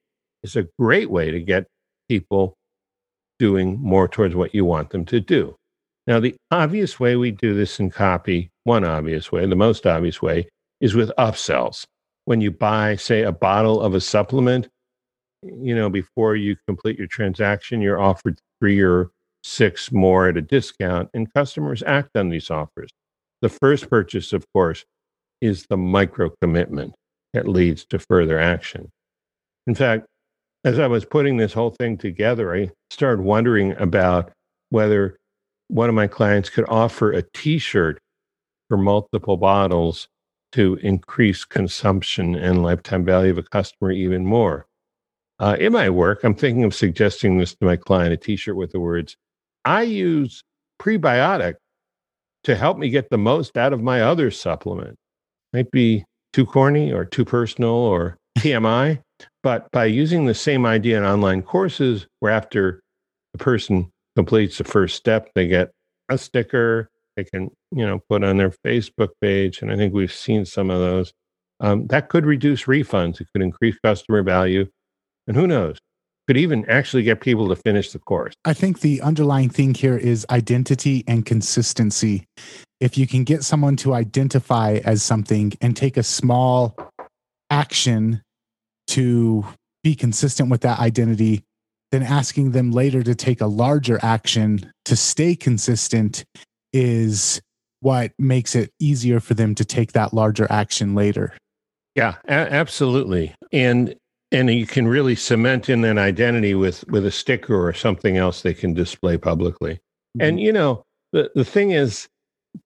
is 0.44 0.56
a 0.56 0.68
great 0.80 1.10
way 1.10 1.32
to 1.32 1.40
get 1.40 1.68
people 2.08 2.56
doing 3.38 3.80
more 3.82 4.08
towards 4.08 4.36
what 4.36 4.56
you 4.56 4.64
want 4.64 4.92
them 4.92 5.04
to 5.06 5.20
do. 5.20 5.56
Now, 6.08 6.20
the 6.20 6.36
obvious 6.52 7.00
way 7.00 7.16
we 7.16 7.32
do 7.32 7.54
this 7.54 7.80
in 7.80 7.90
copy, 7.90 8.50
one 8.64 8.84
obvious 8.84 9.32
way, 9.32 9.46
the 9.46 9.56
most 9.56 9.86
obvious 9.86 10.22
way, 10.22 10.48
is 10.80 10.96
with 10.96 11.12
upsells. 11.18 11.86
When 12.26 12.42
you 12.42 12.52
buy, 12.52 12.96
say, 12.96 13.24
a 13.24 13.32
bottle 13.32 13.82
of 13.82 13.94
a 13.94 14.02
supplement, 14.02 14.68
you 15.44 15.76
know, 15.76 15.90
before 15.90 16.36
you 16.36 16.56
complete 16.68 16.98
your 16.98 17.08
transaction, 17.08 17.82
you're 17.82 18.02
offered 18.02 18.40
three 18.60 18.80
or 18.82 19.10
six 19.44 19.92
more 19.92 20.28
at 20.28 20.38
a 20.38 20.42
discount, 20.42 21.10
and 21.14 21.34
customers 21.34 21.84
act 21.84 22.16
on 22.16 22.30
these 22.30 22.50
offers. 22.50 22.92
The 23.42 23.50
first 23.50 23.90
purchase, 23.90 24.34
of 24.34 24.46
course, 24.54 24.86
is 25.42 25.66
the 25.68 25.78
micro 25.78 26.32
commitment 26.42 26.94
that 27.34 27.48
leads 27.48 27.86
to 27.86 28.00
further 28.00 28.40
action. 28.40 28.90
In 29.68 29.76
fact, 29.76 30.06
as 30.64 30.78
I 30.78 30.88
was 30.88 31.06
putting 31.06 31.38
this 31.38 31.54
whole 31.54 31.72
thing 31.72 31.98
together, 31.98 32.56
I 32.56 32.70
started 32.92 33.24
wondering 33.24 33.72
about 33.78 34.32
whether 34.70 35.18
one 35.70 35.90
of 35.90 35.96
my 35.96 36.08
clients 36.08 36.50
could 36.50 36.66
offer 36.68 37.12
a 37.12 37.24
t 37.34 37.58
shirt 37.58 37.98
for 38.70 38.78
multiple 38.78 39.38
bottles 39.38 40.08
to 40.52 40.76
increase 40.84 41.46
consumption 41.46 42.36
and 42.36 42.62
lifetime 42.62 43.06
value 43.06 43.32
of 43.32 43.38
a 43.38 43.44
customer 43.44 43.92
even 43.92 44.26
more. 44.26 44.68
Uh, 45.40 45.58
in 45.60 45.74
my 45.74 45.90
work, 45.90 46.24
I'm 46.24 46.36
thinking 46.36 46.64
of 46.64 46.76
suggesting 46.76 47.38
this 47.38 47.56
to 47.56 47.66
my 47.66 47.76
client 47.76 48.14
a 48.14 48.18
t 48.18 48.36
shirt 48.36 48.56
with 48.56 48.72
the 48.72 48.80
words, 48.80 49.16
I 49.66 49.84
use 49.84 50.44
prebiotic 50.80 51.56
to 52.44 52.56
help 52.56 52.78
me 52.78 52.90
get 52.90 53.10
the 53.10 53.18
most 53.18 53.58
out 53.58 53.74
of 53.74 53.82
my 53.82 54.02
other 54.02 54.32
supplement. 54.32 54.96
Might 55.54 55.72
be 55.72 56.06
too 56.34 56.46
corny 56.46 56.92
or 56.92 57.06
too 57.06 57.26
personal 57.26 57.72
or 57.72 58.18
TMI, 58.40 59.02
but 59.44 59.70
by 59.72 59.86
using 59.86 60.26
the 60.26 60.34
same 60.34 60.66
idea 60.66 60.98
in 60.98 61.04
online 61.04 61.44
courses, 61.44 62.08
where 62.20 62.32
after 62.32 62.82
the 63.34 63.38
person 63.38 63.92
completes 64.16 64.58
the 64.58 64.64
first 64.64 64.96
step, 64.96 65.30
they 65.36 65.48
get 65.48 65.72
a 66.10 66.18
sticker 66.18 66.90
they 67.16 67.24
can, 67.26 67.50
you 67.72 67.86
know, 67.86 68.00
put 68.10 68.24
on 68.24 68.38
their 68.38 68.54
Facebook 68.66 69.10
page, 69.22 69.62
and 69.62 69.72
I 69.72 69.76
think 69.76 69.94
we've 69.94 70.14
seen 70.14 70.46
some 70.46 70.70
of 70.70 70.80
those. 70.80 71.14
Um, 71.60 71.88
that 71.88 72.10
could 72.10 72.26
reduce 72.26 72.64
refunds. 72.64 73.22
It 73.22 73.28
could 73.34 73.44
increase 73.44 73.78
customer 73.84 74.24
value, 74.24 74.68
and 75.28 75.36
who 75.36 75.48
knows, 75.48 75.78
could 76.32 76.40
even 76.40 76.64
actually 76.70 77.04
get 77.04 77.20
people 77.20 77.50
to 77.50 77.58
finish 77.58 77.92
the 77.92 78.00
course. 78.00 78.34
I 78.46 78.54
think 78.54 78.80
the 78.80 79.02
underlying 79.02 79.50
thing 79.50 79.74
here 79.74 79.98
is 79.98 80.26
identity 80.30 81.04
and 81.06 81.26
consistency. 81.26 82.24
If 82.80 82.98
you 82.98 83.06
can 83.06 83.26
get 83.26 83.44
someone 83.44 83.76
to 83.78 83.94
identify 83.94 84.80
as 84.86 85.04
something 85.04 85.52
and 85.60 85.76
take 85.76 85.98
a 85.98 86.04
small 86.04 86.78
action 87.50 88.22
to 88.88 89.46
be 89.84 89.94
consistent 89.94 90.50
with 90.50 90.62
that 90.62 90.80
identity, 90.80 91.44
then 91.92 92.02
asking 92.02 92.52
them 92.52 92.72
later 92.72 93.04
to 93.04 93.14
take 93.14 93.42
a 93.42 93.48
larger 93.48 94.00
action 94.02 94.72
to 94.86 94.96
stay 94.96 95.36
consistent 95.36 96.24
is 96.72 97.42
what 97.82 98.14
makes 98.18 98.56
it 98.56 98.72
easier 98.80 99.20
for 99.20 99.34
them 99.34 99.54
to 99.56 99.66
take 99.66 99.92
that 99.92 100.14
larger 100.14 100.48
action 100.50 100.96
later. 100.96 101.34
Yeah, 101.94 102.16
a- 102.26 102.54
absolutely. 102.54 103.36
And 103.52 103.96
and 104.32 104.50
you 104.50 104.66
can 104.66 104.88
really 104.88 105.16
cement 105.16 105.70
in 105.70 105.84
an 105.84 105.98
identity 105.98 106.56
with 106.56 106.88
with 106.90 107.06
a 107.06 107.12
sticker 107.12 107.68
or 107.68 107.74
something 107.74 108.18
else 108.18 108.42
they 108.42 108.54
can 108.54 108.74
display 108.74 109.18
publicly. 109.18 109.74
Mm-hmm. 109.74 110.22
And 110.22 110.40
you 110.40 110.52
know, 110.52 110.84
the 111.12 111.32
the 111.36 111.46
thing 111.46 111.72
is 111.72 112.08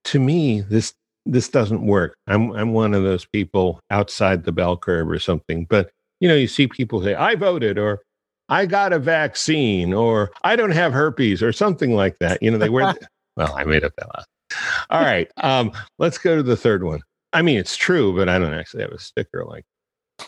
to 0.04 0.20
me 0.20 0.60
this 0.60 0.94
this 1.24 1.48
doesn't 1.48 1.86
work. 1.86 2.16
I'm 2.26 2.52
I'm 2.52 2.72
one 2.72 2.94
of 2.94 3.02
those 3.02 3.24
people 3.24 3.80
outside 3.90 4.44
the 4.44 4.52
bell 4.52 4.76
curve 4.76 5.10
or 5.10 5.18
something. 5.18 5.64
But 5.64 5.90
you 6.20 6.28
know, 6.28 6.34
you 6.34 6.48
see 6.48 6.66
people 6.66 7.02
say, 7.02 7.14
I 7.14 7.34
voted 7.34 7.78
or 7.78 8.00
I 8.48 8.66
got 8.66 8.92
a 8.92 8.98
vaccine 8.98 9.92
or 9.92 10.30
I 10.44 10.56
don't 10.56 10.70
have 10.70 10.92
herpes 10.92 11.42
or 11.42 11.52
something 11.52 11.94
like 11.94 12.18
that. 12.20 12.42
You 12.42 12.50
know, 12.50 12.58
they 12.58 12.68
wear 12.68 12.94
well, 13.36 13.54
I 13.54 13.64
made 13.64 13.84
up 13.84 13.92
that 13.96 14.08
last. 14.14 14.28
All 14.90 15.00
right. 15.00 15.30
Um, 15.38 15.72
let's 15.98 16.18
go 16.18 16.36
to 16.36 16.42
the 16.42 16.56
third 16.56 16.84
one. 16.84 17.00
I 17.32 17.42
mean, 17.42 17.58
it's 17.58 17.76
true, 17.76 18.14
but 18.14 18.28
I 18.28 18.38
don't 18.38 18.54
actually 18.54 18.84
have 18.84 18.92
a 18.92 18.98
sticker 18.98 19.44
like. 19.44 19.64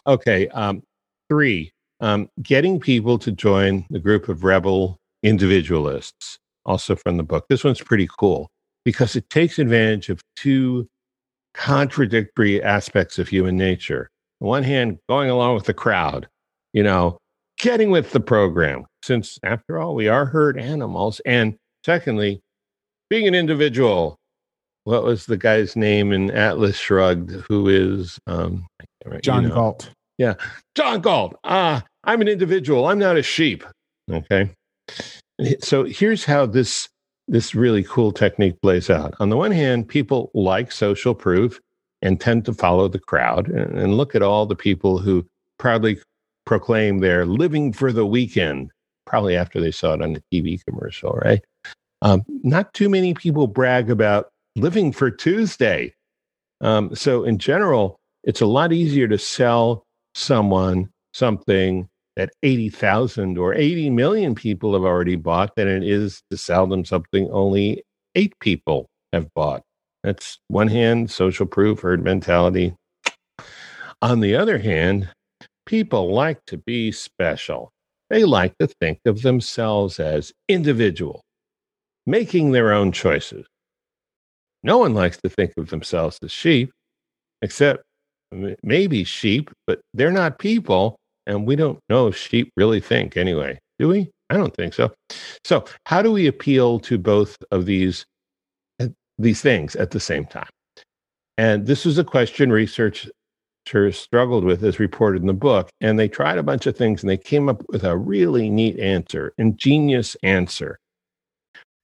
Okay. 0.07 0.49
Um, 0.49 0.83
three, 1.29 1.73
um, 2.01 2.29
getting 2.43 2.81
people 2.81 3.19
to 3.19 3.33
join 3.33 3.85
the 3.91 3.99
group 3.99 4.29
of 4.29 4.45
rebel 4.45 4.99
individualists, 5.23 6.39
also 6.65 6.95
from 6.97 7.17
the 7.17 7.23
book. 7.23 7.47
This 7.49 7.65
one's 7.65 7.81
pretty 7.81 8.09
cool 8.19 8.49
because 8.85 9.17
it 9.17 9.29
takes 9.31 9.59
advantage 9.59 10.09
of 10.09 10.21
two 10.37 10.89
contradictory 11.55 12.63
aspects 12.63 13.19
of 13.19 13.29
human 13.29 13.57
nature. 13.57 14.11
On 14.41 14.49
one 14.49 14.63
hand, 14.63 14.99
going 15.09 15.31
along 15.31 15.55
with 15.55 15.65
the 15.65 15.75
crowd, 15.75 16.29
you 16.73 16.83
know, 16.83 17.19
getting 17.59 17.91
with 17.91 18.13
the 18.13 18.21
program, 18.21 18.87
since 19.03 19.39
after 19.43 19.79
all, 19.79 19.95
we 19.95 20.09
are 20.09 20.25
herd 20.25 20.59
animals. 20.59 21.21
And 21.27 21.57
secondly, 21.85 22.41
being 23.11 23.27
an 23.27 23.35
individual. 23.35 24.17
What 24.85 25.05
was 25.05 25.27
the 25.27 25.37
guy's 25.37 25.77
name 25.77 26.13
in 26.13 26.31
Atlas 26.31 26.77
Shrugged? 26.77 27.31
Who 27.31 27.69
is 27.69 28.19
um, 28.27 28.67
John 29.21 29.43
you 29.43 29.49
know. 29.51 29.55
Galt? 29.55 29.91
Yeah, 30.19 30.35
John 30.75 31.01
Galt. 31.01 31.37
Ah, 31.45 31.83
I'm 32.05 32.21
an 32.21 32.29
individual. 32.29 32.87
I'm 32.87 32.99
not 32.99 33.17
a 33.17 33.23
sheep. 33.23 33.65
Okay. 34.11 34.51
So 35.61 35.85
here's 35.85 36.25
how 36.25 36.47
this 36.47 36.89
this 37.29 37.55
really 37.55 37.85
cool 37.85 38.11
technique 38.11 38.61
plays 38.63 38.91
out. 38.91 39.15
On 39.21 39.29
the 39.29 39.37
one 39.37 39.53
hand, 39.53 39.87
people 39.87 40.31
like 40.35 40.73
social 40.73 41.15
proof 41.15 41.61
and 42.03 42.21
tend 42.21 42.45
to 42.47 42.55
follow 42.55 42.89
the 42.89 42.99
crowd. 42.99 43.49
And, 43.49 43.79
and 43.79 43.97
look 43.97 44.15
at 44.15 44.23
all 44.23 44.47
the 44.47 44.57
people 44.57 44.99
who 44.99 45.27
proudly 45.59 45.99
proclaim 46.47 46.99
they're 46.99 47.27
living 47.27 47.73
for 47.73 47.93
the 47.93 48.07
weekend, 48.07 48.71
probably 49.07 49.37
after 49.37 49.61
they 49.61 49.71
saw 49.71 49.93
it 49.95 50.03
on 50.03 50.15
the 50.15 50.23
TV 50.33 50.59
commercial, 50.67 51.13
right? 51.23 51.45
Um, 52.01 52.23
not 52.43 52.73
too 52.75 52.89
many 52.89 53.13
people 53.13 53.47
brag 53.47 53.91
about 53.91 54.31
living 54.57 54.93
for 54.93 55.11
Tuesday. 55.11 55.95
Um, 56.61 56.95
so, 56.95 57.25
in 57.25 57.39
general, 57.39 57.97
it's 58.25 58.41
a 58.41 58.47
lot 58.47 58.73
easier 58.73 59.09
to 59.09 59.19
sell 59.19 59.85
someone 60.19 60.91
something 61.13 61.89
that 62.17 62.31
80,000 62.43 63.39
or 63.39 63.55
80 63.55 63.91
million 63.91 64.35
people 64.35 64.73
have 64.73 64.83
already 64.83 65.17
bought 65.17 65.55
than 65.57 65.69
it 65.69 65.85
is 65.85 66.21
to 66.31 66.37
sell 66.37 66.67
them 66.67 66.85
something 66.85 67.31
only 67.31 67.83
eight 68.15 68.35
people 68.41 68.87
have 69.13 69.33
bought. 69.35 69.63
That's 70.03 70.39
one 70.49 70.69
hand, 70.69 71.11
social 71.11 71.47
proof, 71.47 71.81
herd 71.81 72.03
mentality. 72.03 72.75
On 74.03 74.21
the 74.21 74.37
other 74.37 74.59
hand, 74.59 75.09
people 75.67 76.13
like 76.13 76.41
to 76.47 76.59
be 76.59 76.93
special. 76.93 77.71
They 78.11 78.25
like 78.25 78.57
to 78.59 78.67
think 78.67 78.99
of 79.07 79.23
themselves 79.23 80.01
as 80.01 80.33
individual 80.49 81.23
making 82.07 82.53
their 82.53 82.73
own 82.73 82.91
choices. 82.91 83.47
No 84.63 84.79
one 84.79 84.95
likes 84.95 85.19
to 85.19 85.29
think 85.29 85.53
of 85.59 85.69
themselves 85.69 86.19
as 86.23 86.33
sheep, 86.33 86.73
except 87.43 87.85
maybe 88.63 89.05
sheep, 89.05 89.51
but 89.67 89.81
they're 89.95 90.11
not 90.11 90.39
people. 90.39 90.97
And 91.27 91.47
we 91.47 91.57
don't 91.57 91.79
know 91.89 92.07
if 92.09 92.17
sheep 92.17 92.51
really 92.57 92.81
think 92.81 93.17
anyway, 93.17 93.59
do 93.79 93.89
we? 93.89 94.11
I 94.31 94.37
don't 94.37 94.55
think 94.55 94.75
so. 94.75 94.93
So, 95.45 95.65
how 95.87 96.03
do 96.03 96.13
we 96.13 96.27
appeal 96.27 96.81
to 96.81 96.99
both 96.99 97.37
of 97.51 97.67
these 97.67 98.05
uh, 98.81 98.89
these 99.19 99.41
things 99.41 99.77
at 99.77 99.91
the 99.91 100.01
same 100.01 100.25
time? 100.27 100.49
And 101.37 101.67
this 101.67 101.85
was 101.85 101.99
a 101.99 102.05
question 102.05 102.51
researchers 102.51 103.11
struggled 103.91 104.45
with, 104.45 104.65
as 104.65 104.81
reported 104.81 105.21
in 105.21 105.27
the 105.27 105.35
book. 105.35 105.69
And 105.81 105.99
they 105.99 106.09
tried 106.09 106.39
a 106.39 106.43
bunch 106.43 106.67
of 106.67 106.77
things, 106.77 107.03
and 107.03 107.11
they 107.11 107.19
came 107.19 107.49
up 107.49 107.63
with 107.69 107.85
a 107.85 107.97
really 107.97 108.51
neat 108.51 108.79
answer, 108.79 109.33
ingenious 109.39 110.17
answer 110.23 110.79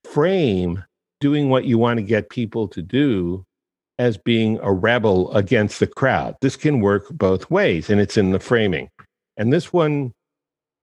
frame 0.05 0.85
doing 1.21 1.49
what 1.49 1.65
you 1.65 1.79
want 1.79 1.99
to 1.99 2.03
get 2.03 2.29
people 2.29 2.69
to 2.69 2.83
do 2.83 3.45
as 3.99 4.19
being 4.19 4.59
a 4.63 4.73
rebel 4.73 5.33
against 5.33 5.81
the 5.81 5.87
crowd. 5.87 6.37
This 6.41 6.57
can 6.57 6.81
work 6.81 7.09
both 7.11 7.51
ways, 7.51 7.91
and 7.91 8.01
it's 8.01 8.17
in 8.17 8.33
the 8.33 8.41
framing. 8.41 8.89
And 9.37 9.53
this 9.53 9.73
one, 9.73 10.13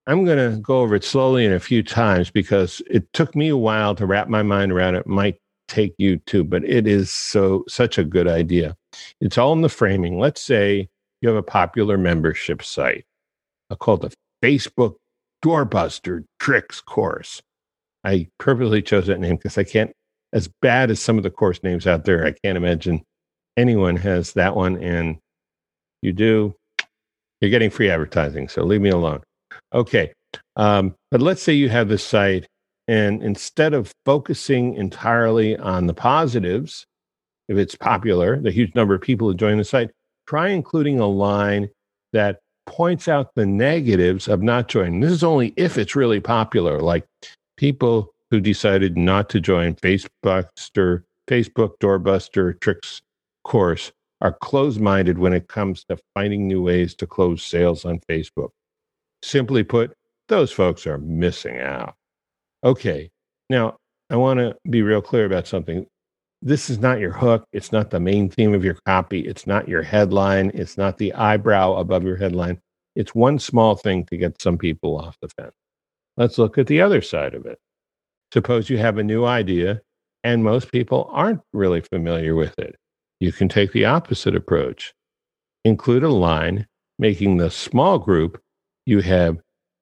I'm 0.08 0.26
going 0.26 0.38
to 0.38 0.60
go 0.60 0.80
over 0.80 0.96
it 0.96 1.04
slowly 1.04 1.46
and 1.46 1.54
a 1.54 1.60
few 1.60 1.84
times 1.84 2.32
because 2.32 2.82
it 2.90 3.12
took 3.14 3.36
me 3.36 3.50
a 3.50 3.58
while 3.58 3.96
to 3.96 4.06
wrap 4.06 4.28
my 4.28 4.44
mind 4.44 4.72
around 4.72 4.96
it. 4.96 5.06
Might 5.06 5.38
take 5.68 5.94
you 5.98 6.18
too, 6.26 6.44
but 6.44 6.64
it 6.66 6.86
is 6.88 7.12
so 7.12 7.64
such 7.68 7.98
a 7.98 8.04
good 8.04 8.28
idea. 8.28 8.76
It's 9.22 9.38
all 9.38 9.54
in 9.54 9.62
the 9.62 9.70
framing. 9.70 10.20
Let's 10.20 10.42
say 10.42 10.90
you 11.22 11.30
have 11.30 11.38
a 11.38 11.44
popular 11.44 11.98
membership 11.98 12.62
site 12.64 13.06
uh, 13.70 13.76
called 13.76 14.02
the 14.02 14.14
Facebook 14.44 14.96
Doorbuster 15.44 16.26
Tricks 16.40 16.82
course. 16.82 17.42
I 18.04 18.28
purposely 18.40 18.82
chose 18.82 19.08
that 19.08 19.20
name 19.20 19.38
because 19.38 19.58
I 19.58 19.64
can't, 19.64 19.92
as 20.34 20.50
bad 20.62 20.92
as 20.92 21.00
some 21.00 21.18
of 21.18 21.24
the 21.24 21.30
course 21.30 21.62
names 21.64 21.88
out 21.88 22.06
there, 22.06 22.26
I 22.26 22.34
can't 22.44 22.58
imagine 22.58 23.04
anyone 23.58 23.96
has 23.98 24.34
that 24.34 24.56
one. 24.56 24.78
And 24.82 25.18
you 26.02 26.14
do, 26.14 26.56
you're 27.42 27.52
getting 27.52 27.70
free 27.70 27.90
advertising. 27.90 28.48
So 28.48 28.64
leave 28.64 28.82
me 28.82 28.90
alone. 28.90 29.22
Okay. 29.74 30.14
Um, 30.56 30.96
but 31.10 31.22
let's 31.22 31.42
say 31.42 31.54
you 31.54 31.70
have 31.70 31.90
this 31.90 32.04
site, 32.04 32.48
and 32.88 33.22
instead 33.22 33.74
of 33.74 33.92
focusing 34.06 34.76
entirely 34.76 35.58
on 35.58 35.88
the 35.88 35.94
positives, 35.94 36.86
if 37.48 37.58
it's 37.58 37.76
popular, 37.76 38.40
the 38.40 38.52
huge 38.52 38.74
number 38.76 38.96
of 38.96 39.02
people 39.02 39.28
who 39.28 39.36
join 39.36 39.58
the 39.58 39.64
site, 39.64 39.92
try 40.28 40.50
including 40.50 41.00
a 41.00 41.08
line 41.08 41.70
that 42.14 42.40
points 42.66 43.08
out 43.08 43.32
the 43.36 43.46
negatives 43.46 44.28
of 44.28 44.42
not 44.42 44.68
joining. 44.68 45.00
This 45.00 45.12
is 45.12 45.24
only 45.24 45.54
if 45.58 45.78
it's 45.78 45.96
really 45.96 46.20
popular, 46.20 46.80
like 46.80 47.06
people 47.58 48.11
who 48.32 48.40
decided 48.40 48.98
not 48.98 49.30
to 49.30 49.42
join 49.42 49.76
Facebookster, 49.76 51.04
Facebook 51.30 51.74
Doorbuster 51.80 52.60
Tricks 52.62 53.02
course 53.44 53.92
are 54.22 54.34
closed 54.34 54.80
minded 54.80 55.18
when 55.18 55.34
it 55.34 55.48
comes 55.48 55.84
to 55.86 55.98
finding 56.14 56.48
new 56.48 56.64
ways 56.64 56.96
to 56.96 57.06
close 57.06 57.44
sales 57.44 57.86
on 57.86 58.00
Facebook. 58.10 58.50
Simply 59.22 59.64
put, 59.64 59.94
those 60.30 60.52
folks 60.52 60.88
are 60.88 60.98
missing 60.98 61.60
out. 61.60 61.96
Okay, 62.64 63.10
now 63.50 63.78
I 64.10 64.16
want 64.16 64.40
to 64.40 64.56
be 64.70 64.82
real 64.82 65.02
clear 65.02 65.26
about 65.26 65.48
something. 65.48 65.86
This 66.42 66.70
is 66.70 66.80
not 66.80 67.00
your 67.00 67.12
hook. 67.12 67.44
It's 67.52 67.72
not 67.72 67.90
the 67.90 68.00
main 68.00 68.30
theme 68.30 68.54
of 68.54 68.64
your 68.64 68.78
copy. 68.86 69.22
It's 69.22 69.46
not 69.46 69.68
your 69.68 69.84
headline. 69.84 70.52
It's 70.54 70.78
not 70.78 70.98
the 70.98 71.14
eyebrow 71.14 71.76
above 71.76 72.04
your 72.04 72.18
headline. 72.18 72.60
It's 72.96 73.14
one 73.14 73.40
small 73.40 73.76
thing 73.76 74.06
to 74.06 74.18
get 74.18 74.42
some 74.42 74.58
people 74.58 74.98
off 74.98 75.18
the 75.22 75.30
fence. 75.30 75.54
Let's 76.18 76.38
look 76.38 76.58
at 76.58 76.68
the 76.68 76.82
other 76.82 77.02
side 77.02 77.34
of 77.34 77.46
it. 77.46 77.60
Suppose 78.34 78.70
you 78.70 78.78
have 78.78 78.98
a 78.98 79.04
new 79.04 79.26
idea 79.26 79.82
and 80.24 80.44
most 80.44 80.72
people 80.72 81.10
aren't 81.12 81.42
really 81.54 81.82
familiar 81.82 82.36
with 82.36 82.58
it. 82.60 82.76
You 83.20 83.32
can 83.32 83.50
take 83.50 83.72
the 83.72 83.86
opposite 83.86 84.36
approach. 84.36 84.94
Include 85.66 86.04
a 86.04 86.10
line 86.10 86.68
making 86.98 87.38
the 87.38 87.52
small 87.52 88.00
group 88.00 88.40
you 88.86 89.02
have 89.02 89.38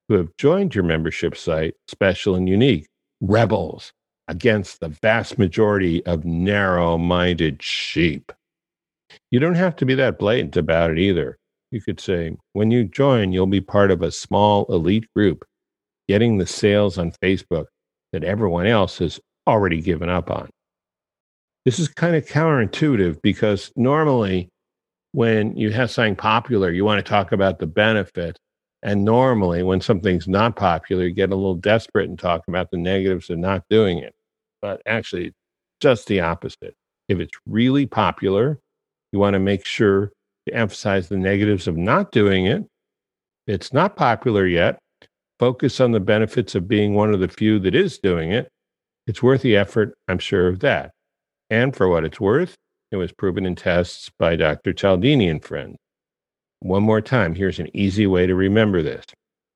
who 0.08 0.16
have 0.16 0.36
joined 0.38 0.74
your 0.74 0.84
membership 0.84 1.36
site 1.36 1.74
special 1.88 2.34
and 2.34 2.48
unique, 2.48 2.86
rebels 3.20 3.92
against 4.28 4.80
the 4.80 4.88
vast 4.88 5.38
majority 5.38 6.04
of 6.06 6.24
narrow 6.24 6.98
minded 6.98 7.62
sheep. 7.62 8.32
You 9.30 9.40
don't 9.40 9.54
have 9.54 9.76
to 9.76 9.86
be 9.86 9.94
that 9.94 10.18
blatant 10.18 10.56
about 10.56 10.90
it 10.90 10.98
either. 10.98 11.38
You 11.70 11.80
could 11.80 12.00
say, 12.00 12.36
when 12.52 12.70
you 12.70 12.84
join, 12.84 13.32
you'll 13.32 13.46
be 13.46 13.60
part 13.60 13.90
of 13.90 14.02
a 14.02 14.10
small 14.10 14.66
elite 14.68 15.06
group 15.14 15.44
getting 16.08 16.38
the 16.38 16.46
sales 16.46 16.98
on 16.98 17.12
Facebook 17.22 17.66
that 18.12 18.24
everyone 18.24 18.66
else 18.66 18.98
has 18.98 19.20
already 19.46 19.80
given 19.80 20.08
up 20.08 20.30
on. 20.30 20.50
This 21.64 21.78
is 21.78 21.88
kind 21.88 22.16
of 22.16 22.26
counterintuitive 22.26 23.20
because 23.22 23.72
normally 23.76 24.48
when 25.12 25.56
you 25.56 25.70
have 25.72 25.90
something 25.90 26.16
popular, 26.16 26.70
you 26.70 26.84
want 26.84 27.04
to 27.04 27.08
talk 27.08 27.32
about 27.32 27.58
the 27.58 27.66
benefit 27.66 28.38
And 28.82 29.04
normally, 29.04 29.62
when 29.62 29.80
something's 29.80 30.26
not 30.26 30.56
popular, 30.56 31.04
you 31.04 31.10
get 31.12 31.32
a 31.32 31.36
little 31.36 31.54
desperate 31.54 32.08
and 32.08 32.18
talk 32.18 32.42
about 32.48 32.70
the 32.70 32.78
negatives 32.78 33.28
of 33.28 33.38
not 33.38 33.64
doing 33.68 33.98
it. 33.98 34.14
But 34.62 34.80
actually, 34.86 35.32
just 35.80 36.06
the 36.06 36.20
opposite. 36.20 36.74
If 37.08 37.20
it's 37.20 37.36
really 37.46 37.86
popular, 37.86 38.58
you 39.12 39.18
want 39.18 39.34
to 39.34 39.40
make 39.40 39.66
sure 39.66 40.12
to 40.46 40.54
emphasize 40.54 41.08
the 41.08 41.18
negatives 41.18 41.68
of 41.68 41.76
not 41.76 42.10
doing 42.12 42.46
it. 42.46 42.64
It's 43.46 43.72
not 43.72 43.96
popular 43.96 44.46
yet, 44.46 44.78
focus 45.40 45.80
on 45.80 45.92
the 45.92 46.00
benefits 46.00 46.54
of 46.54 46.68
being 46.68 46.92
one 46.92 47.14
of 47.14 47.20
the 47.20 47.26
few 47.28 47.58
that 47.58 47.74
is 47.74 47.98
doing 47.98 48.30
it. 48.30 48.50
It's 49.06 49.22
worth 49.22 49.40
the 49.40 49.56
effort, 49.56 49.94
I'm 50.06 50.18
sure 50.18 50.46
of 50.46 50.60
that. 50.60 50.90
And 51.48 51.74
for 51.74 51.88
what 51.88 52.04
it's 52.04 52.20
worth, 52.20 52.54
it 52.92 52.96
was 52.96 53.10
proven 53.10 53.46
in 53.46 53.56
tests 53.56 54.10
by 54.18 54.36
Dr. 54.36 54.74
Cialdini 54.74 55.30
and 55.30 55.42
friends. 55.42 55.78
One 56.60 56.82
more 56.82 57.00
time, 57.00 57.34
here's 57.34 57.58
an 57.58 57.74
easy 57.74 58.06
way 58.06 58.26
to 58.26 58.34
remember 58.34 58.82
this. 58.82 59.06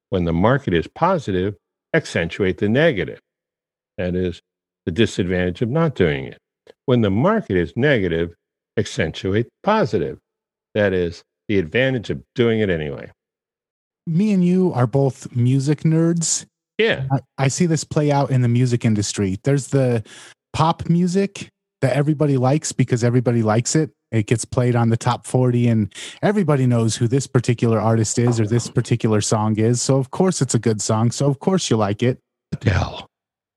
When 0.08 0.24
the 0.24 0.32
market 0.32 0.72
is 0.72 0.86
positive, 0.86 1.54
accentuate 1.92 2.56
the 2.56 2.68
negative. 2.70 3.20
That 3.98 4.14
is 4.14 4.40
the 4.86 4.92
disadvantage 4.92 5.60
of 5.60 5.68
not 5.68 5.96
doing 5.96 6.24
it. 6.24 6.38
When 6.86 7.02
the 7.02 7.10
market 7.10 7.58
is 7.58 7.74
negative, 7.76 8.34
accentuate 8.78 9.48
positive. 9.62 10.18
That 10.72 10.94
is 10.94 11.22
the 11.46 11.58
advantage 11.58 12.08
of 12.08 12.22
doing 12.34 12.60
it 12.60 12.70
anyway. 12.70 13.10
Me 14.06 14.32
and 14.32 14.44
you 14.44 14.72
are 14.74 14.86
both 14.86 15.34
music 15.34 15.80
nerds. 15.80 16.46
Yeah. 16.78 17.06
I, 17.10 17.44
I 17.44 17.48
see 17.48 17.66
this 17.66 17.84
play 17.84 18.10
out 18.10 18.30
in 18.30 18.42
the 18.42 18.48
music 18.48 18.84
industry. 18.84 19.38
There's 19.44 19.68
the 19.68 20.04
pop 20.52 20.88
music 20.88 21.48
that 21.80 21.96
everybody 21.96 22.36
likes 22.36 22.72
because 22.72 23.04
everybody 23.04 23.42
likes 23.42 23.76
it. 23.76 23.90
It 24.10 24.26
gets 24.26 24.44
played 24.44 24.76
on 24.76 24.90
the 24.90 24.96
top 24.96 25.26
40 25.26 25.68
and 25.68 25.94
everybody 26.22 26.66
knows 26.66 26.96
who 26.96 27.08
this 27.08 27.26
particular 27.26 27.80
artist 27.80 28.18
is 28.18 28.38
or 28.38 28.46
this 28.46 28.68
particular 28.68 29.20
song 29.20 29.58
is. 29.58 29.82
So 29.82 29.98
of 29.98 30.10
course 30.10 30.40
it's 30.40 30.54
a 30.54 30.58
good 30.58 30.80
song. 30.80 31.10
So 31.10 31.26
of 31.26 31.40
course 31.40 31.68
you 31.68 31.76
like 31.76 32.02
it. 32.02 32.18
Adele. 32.52 33.06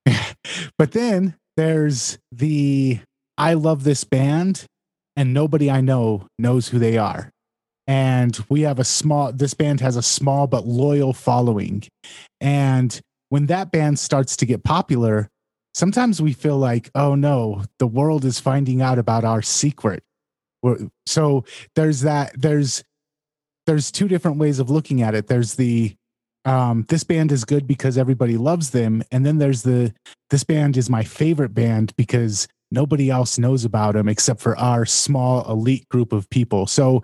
but 0.77 0.93
then 0.93 1.35
there's 1.57 2.17
the 2.31 2.99
I 3.37 3.53
love 3.53 3.83
this 3.83 4.03
band 4.03 4.65
and 5.15 5.33
nobody 5.33 5.69
I 5.69 5.81
know 5.81 6.27
knows 6.39 6.69
who 6.69 6.79
they 6.79 6.97
are. 6.97 7.29
And 7.87 8.37
we 8.49 8.61
have 8.61 8.79
a 8.79 8.83
small, 8.83 9.31
this 9.31 9.53
band 9.53 9.79
has 9.79 9.95
a 9.95 10.01
small 10.01 10.45
but 10.45 10.67
loyal 10.67 11.13
following. 11.13 11.83
And 12.41 12.99
when 13.29 13.45
that 13.45 13.71
band 13.71 13.97
starts 13.97 14.35
to 14.37 14.45
get 14.45 14.63
popular, 14.63 15.29
sometimes 15.73 16.21
we 16.21 16.33
feel 16.33 16.57
like, 16.57 16.89
oh 16.95 17.15
no, 17.15 17.63
the 17.79 17.87
world 17.87 18.25
is 18.25 18.39
finding 18.39 18.81
out 18.81 18.99
about 18.99 19.23
our 19.23 19.41
secret. 19.41 20.03
So 21.05 21.45
there's 21.75 22.01
that, 22.01 22.33
there's, 22.35 22.83
there's 23.67 23.91
two 23.91 24.07
different 24.07 24.37
ways 24.37 24.59
of 24.59 24.69
looking 24.69 25.01
at 25.01 25.15
it. 25.15 25.27
There's 25.27 25.55
the, 25.55 25.95
um, 26.43 26.85
this 26.89 27.03
band 27.03 27.31
is 27.31 27.45
good 27.45 27.67
because 27.67 27.97
everybody 27.97 28.37
loves 28.37 28.71
them. 28.71 29.03
And 29.11 29.25
then 29.25 29.37
there's 29.37 29.63
the, 29.63 29.93
this 30.29 30.43
band 30.43 30.75
is 30.75 30.89
my 30.89 31.03
favorite 31.03 31.53
band 31.53 31.93
because 31.95 32.47
nobody 32.71 33.09
else 33.09 33.37
knows 33.37 33.63
about 33.63 33.93
them 33.93 34.09
except 34.09 34.41
for 34.41 34.57
our 34.57 34.85
small 34.85 35.49
elite 35.49 35.87
group 35.89 36.11
of 36.11 36.29
people. 36.29 36.67
So, 36.67 37.03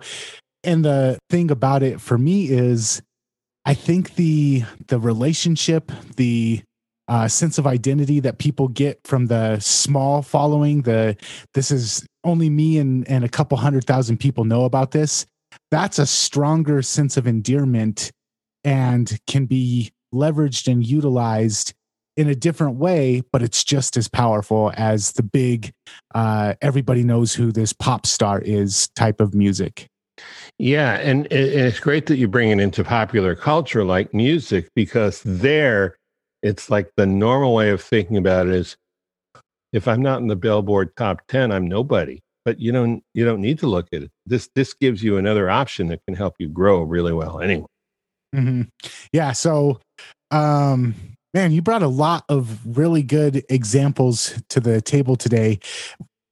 and 0.64 0.84
the 0.84 1.18
thing 1.30 1.50
about 1.50 1.82
it 1.82 2.00
for 2.00 2.18
me 2.18 2.48
is, 2.48 3.02
I 3.64 3.74
think 3.74 4.14
the 4.14 4.64
the 4.88 4.98
relationship, 4.98 5.90
the 6.16 6.62
uh, 7.08 7.28
sense 7.28 7.58
of 7.58 7.66
identity 7.66 8.20
that 8.20 8.38
people 8.38 8.68
get 8.68 9.00
from 9.04 9.26
the 9.26 9.58
small 9.60 10.22
following, 10.22 10.82
the 10.82 11.16
this 11.54 11.70
is 11.70 12.06
only 12.24 12.50
me 12.50 12.78
and 12.78 13.06
and 13.08 13.24
a 13.24 13.28
couple 13.28 13.56
hundred 13.58 13.84
thousand 13.84 14.18
people 14.18 14.44
know 14.44 14.64
about 14.64 14.90
this. 14.92 15.26
That's 15.70 15.98
a 15.98 16.06
stronger 16.06 16.82
sense 16.82 17.16
of 17.16 17.26
endearment 17.26 18.10
and 18.64 19.18
can 19.26 19.46
be 19.46 19.92
leveraged 20.14 20.70
and 20.70 20.84
utilized 20.84 21.74
in 22.16 22.28
a 22.28 22.34
different 22.34 22.76
way, 22.76 23.22
but 23.32 23.42
it's 23.42 23.64
just 23.64 23.96
as 23.96 24.08
powerful 24.08 24.72
as 24.76 25.12
the 25.12 25.22
big, 25.22 25.72
uh, 26.14 26.54
everybody 26.60 27.02
knows 27.02 27.34
who 27.34 27.50
this 27.50 27.72
pop 27.72 28.06
star 28.06 28.40
is 28.40 28.88
type 28.94 29.20
of 29.20 29.34
music. 29.34 29.88
Yeah. 30.58 30.94
And 30.94 31.26
it's 31.30 31.80
great 31.80 32.06
that 32.06 32.16
you 32.16 32.28
bring 32.28 32.50
it 32.50 32.60
into 32.60 32.84
popular 32.84 33.34
culture 33.34 33.84
like 33.84 34.14
music 34.14 34.68
because 34.74 35.22
there 35.24 35.96
it's 36.42 36.70
like 36.70 36.90
the 36.96 37.06
normal 37.06 37.54
way 37.54 37.70
of 37.70 37.82
thinking 37.82 38.16
about 38.16 38.46
it 38.46 38.54
is 38.54 38.76
if 39.72 39.88
I'm 39.88 40.02
not 40.02 40.20
in 40.20 40.28
the 40.28 40.36
Billboard 40.36 40.94
top 40.96 41.22
10, 41.28 41.50
I'm 41.50 41.66
nobody. 41.66 42.20
But 42.44 42.60
you 42.60 42.72
don't 42.72 43.02
you 43.14 43.24
don't 43.24 43.40
need 43.40 43.58
to 43.60 43.66
look 43.66 43.88
at 43.92 44.02
it. 44.02 44.10
This 44.26 44.50
this 44.54 44.74
gives 44.74 45.02
you 45.02 45.16
another 45.16 45.48
option 45.48 45.88
that 45.88 46.00
can 46.06 46.14
help 46.14 46.34
you 46.38 46.48
grow 46.48 46.82
really 46.82 47.12
well 47.12 47.40
anyway. 47.40 47.66
Mm-hmm. 48.34 48.62
Yeah. 49.12 49.32
So 49.32 49.80
um 50.30 50.94
Man, 51.34 51.50
you 51.50 51.62
brought 51.62 51.82
a 51.82 51.88
lot 51.88 52.24
of 52.28 52.60
really 52.64 53.02
good 53.02 53.42
examples 53.50 54.40
to 54.50 54.60
the 54.60 54.80
table 54.80 55.16
today. 55.16 55.58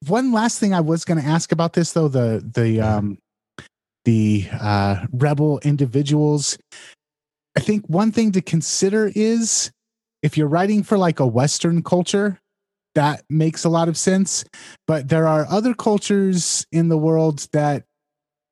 One 0.07 0.31
last 0.31 0.61
thing 0.61 0.73
I 0.73 0.81
was 0.81 1.05
going 1.05 1.21
to 1.21 1.27
ask 1.27 1.51
about 1.51 1.73
this, 1.73 1.93
though 1.93 2.07
the 2.07 2.49
the 2.55 2.81
um, 2.81 3.19
the 4.05 4.49
uh, 4.53 5.07
rebel 5.13 5.61
individuals. 5.61 6.59
I 7.57 7.61
think 7.61 7.87
one 7.87 8.13
thing 8.13 8.33
to 8.33 8.41
consider 8.41 9.11
is 9.15 9.71
if 10.23 10.37
you're 10.37 10.49
writing 10.49 10.83
for 10.83 10.97
like 10.97 11.21
a 11.21 11.27
Western 11.27 11.83
culture, 11.83 12.39
that 12.95 13.25
makes 13.29 13.65
a 13.65 13.69
lot 13.69 13.89
of 13.89 13.97
sense. 13.97 14.45
But 14.87 15.09
there 15.09 15.27
are 15.27 15.47
other 15.49 15.75
cultures 15.75 16.67
in 16.73 16.89
the 16.89 16.99
world 16.99 17.47
that 17.53 17.85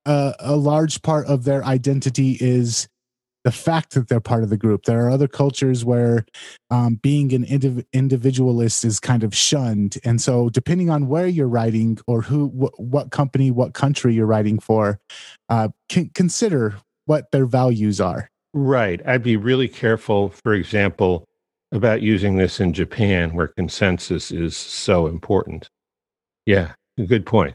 uh, 0.07 0.33
a 0.41 0.57
large 0.57 1.03
part 1.03 1.27
of 1.27 1.45
their 1.45 1.65
identity 1.65 2.37
is 2.41 2.89
the 3.45 3.53
fact 3.53 3.95
that 3.95 4.09
they're 4.09 4.21
part 4.21 4.43
of 4.43 4.51
the 4.51 4.57
group. 4.57 4.85
There 4.85 5.07
are 5.07 5.11
other 5.11 5.29
cultures 5.29 5.85
where 5.85 6.27
um, 6.71 6.97
being 6.97 7.33
an 7.33 7.45
indiv- 7.45 7.87
individualist 7.93 8.85
is 8.85 9.01
kind 9.01 9.25
of 9.25 9.35
shunned, 9.35 9.99
and 10.05 10.21
so 10.21 10.51
depending 10.51 10.91
on 10.91 11.09
where 11.09 11.27
you're 11.27 11.49
writing 11.49 11.99
or 12.07 12.23
who, 12.23 12.49
wh- 12.49 12.79
what 12.79 13.11
company, 13.11 13.51
what 13.51 13.75
country 13.75 14.15
you're 14.15 14.27
writing 14.27 14.59
for, 14.59 15.01
uh, 15.49 15.69
can 15.89 16.11
consider 16.15 16.77
what 17.07 17.31
their 17.33 17.47
values 17.47 18.01
are. 18.01 18.29
Right. 18.53 19.01
I'd 19.07 19.23
be 19.23 19.37
really 19.37 19.69
careful, 19.69 20.31
for 20.31 20.55
example, 20.55 21.25
about 21.73 22.03
using 22.03 22.37
this 22.37 22.61
in 22.61 22.73
Japan, 22.73 23.35
where 23.35 23.49
consensus 23.49 24.31
is 24.31 24.57
so 24.57 25.07
important. 25.07 25.69
Yeah, 26.47 26.73
good 27.07 27.27
point. 27.27 27.55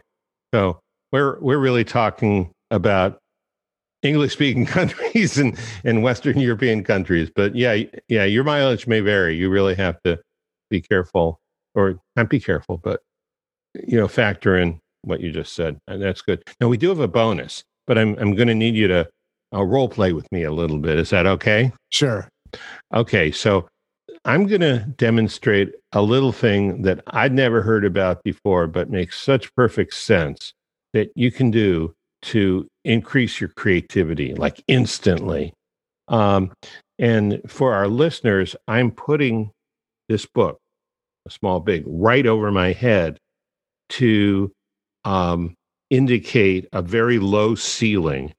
So 0.54 0.80
we're 1.12 1.40
we're 1.42 1.58
really 1.58 1.84
talking 1.84 2.52
about 2.72 3.20
English 4.06 4.34
speaking 4.34 4.66
countries 4.80 5.38
and, 5.38 5.58
and 5.84 6.04
Western 6.04 6.40
European 6.40 6.84
countries. 6.84 7.30
But 7.36 7.56
yeah, 7.56 7.84
yeah, 8.08 8.26
your 8.26 8.44
mileage 8.44 8.88
may 8.88 9.02
vary. 9.02 9.36
You 9.36 9.50
really 9.50 9.76
have 9.76 10.02
to 10.04 10.20
be 10.70 10.82
careful 10.82 11.40
or 11.74 12.00
not 12.16 12.30
be 12.30 12.40
careful, 12.40 12.78
but 12.78 13.02
you 13.74 13.98
know, 13.98 14.08
factor 14.08 14.56
in 14.56 14.80
what 15.02 15.20
you 15.20 15.32
just 15.32 15.54
said. 15.54 15.78
And 15.88 16.02
that's 16.02 16.22
good. 16.22 16.42
Now 16.62 16.68
we 16.68 16.78
do 16.78 16.90
have 16.90 17.00
a 17.00 17.08
bonus, 17.08 17.64
but 17.88 17.98
I'm 17.98 18.18
I'm 18.20 18.36
gonna 18.36 18.56
need 18.56 18.76
you 18.76 18.88
to 18.88 19.10
uh, 19.54 19.64
role 19.64 19.90
play 19.90 20.14
with 20.14 20.32
me 20.32 20.44
a 20.44 20.52
little 20.52 20.80
bit. 20.80 20.98
Is 21.00 21.10
that 21.10 21.26
okay? 21.26 21.72
Sure. 21.90 22.28
Okay, 22.94 23.32
so 23.32 23.68
I'm 24.26 24.48
going 24.48 24.62
to 24.62 24.80
demonstrate 24.98 25.74
a 25.92 26.02
little 26.02 26.32
thing 26.32 26.82
that 26.82 27.02
I'd 27.08 27.34
never 27.34 27.62
heard 27.62 27.86
about 27.86 28.24
before, 28.24 28.68
but 28.68 28.90
makes 28.90 29.22
such 29.22 29.54
perfect 29.56 29.94
sense 29.94 30.54
that 30.94 31.12
you 31.16 31.32
can 31.32 31.52
do 31.52 31.94
to 32.24 32.68
increase 32.86 33.42
your 33.42 33.50
creativity 33.50 34.34
like 34.36 34.64
instantly. 34.68 35.54
Um, 36.08 36.52
and 36.98 37.42
for 37.48 37.74
our 37.74 37.88
listeners, 37.88 38.56
I'm 38.68 38.92
putting 38.92 39.52
this 40.08 40.26
book, 40.26 40.60
a 41.28 41.32
small 41.32 41.60
big, 41.60 41.84
right 41.86 42.26
over 42.26 42.52
my 42.52 42.72
head 42.72 43.18
to 43.90 44.52
um, 45.04 45.56
indicate 45.90 46.68
a 46.72 46.82
very 46.82 47.20
low 47.20 47.56
ceiling. 47.56 48.34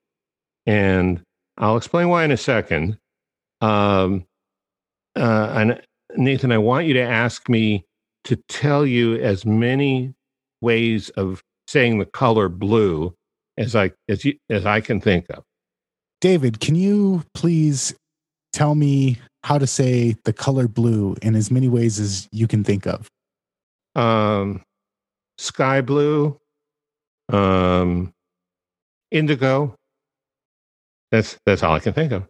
And 0.64 1.22
I'll 1.58 1.76
explain 1.76 2.08
why 2.08 2.24
in 2.24 2.30
a 2.30 2.36
second. 2.36 2.98
Um, 3.60 4.24
uh, 5.16 5.52
and 5.54 5.82
Nathan, 6.16 6.52
I 6.52 6.58
want 6.58 6.86
you 6.86 6.94
to 6.94 7.02
ask 7.02 7.48
me 7.48 7.84
to 8.24 8.36
tell 8.48 8.86
you 8.86 9.16
as 9.16 9.44
many 9.46 10.14
ways 10.60 11.10
of 11.10 11.42
saying 11.68 11.98
the 11.98 12.06
color 12.06 12.48
blue 12.48 13.14
as 13.58 13.74
I 13.74 13.92
as 14.08 14.24
you 14.24 14.34
as 14.50 14.66
I 14.66 14.80
can 14.80 15.00
think 15.00 15.26
of. 15.30 15.42
David, 16.20 16.60
can 16.60 16.74
you 16.74 17.22
please 17.34 17.94
tell 18.52 18.74
me 18.74 19.18
how 19.44 19.58
to 19.58 19.66
say 19.66 20.16
the 20.24 20.32
color 20.32 20.66
blue 20.66 21.16
in 21.22 21.34
as 21.34 21.50
many 21.50 21.68
ways 21.68 22.00
as 22.00 22.28
you 22.32 22.48
can 22.48 22.64
think 22.64 22.86
of? 22.86 23.08
Um, 23.94 24.62
sky 25.38 25.80
blue, 25.80 26.38
um, 27.32 28.12
indigo. 29.10 29.74
That's 31.12 31.38
that's 31.46 31.62
all 31.62 31.74
I 31.74 31.80
can 31.80 31.92
think 31.92 32.12
of. 32.12 32.26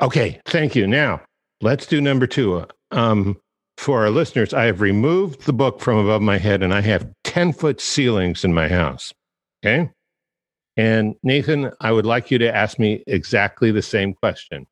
Okay, 0.00 0.40
thank 0.46 0.74
you. 0.74 0.86
Now 0.86 1.22
let's 1.60 1.86
do 1.86 2.00
number 2.00 2.26
two. 2.26 2.66
Um, 2.90 3.36
for 3.76 4.00
our 4.00 4.10
listeners, 4.10 4.52
I 4.52 4.64
have 4.64 4.80
removed 4.80 5.46
the 5.46 5.52
book 5.52 5.80
from 5.80 5.98
above 5.98 6.22
my 6.22 6.38
head, 6.38 6.62
and 6.62 6.72
I 6.74 6.80
have 6.82 7.10
ten 7.24 7.52
foot 7.52 7.80
ceilings 7.80 8.44
in 8.44 8.52
my 8.52 8.68
house. 8.68 9.12
Okay. 9.64 9.90
And 10.80 11.14
Nathan, 11.22 11.72
I 11.82 11.92
would 11.92 12.06
like 12.06 12.30
you 12.30 12.38
to 12.38 12.56
ask 12.56 12.78
me 12.78 13.04
exactly 13.06 13.70
the 13.70 13.82
same 13.82 14.14
question. 14.14 14.66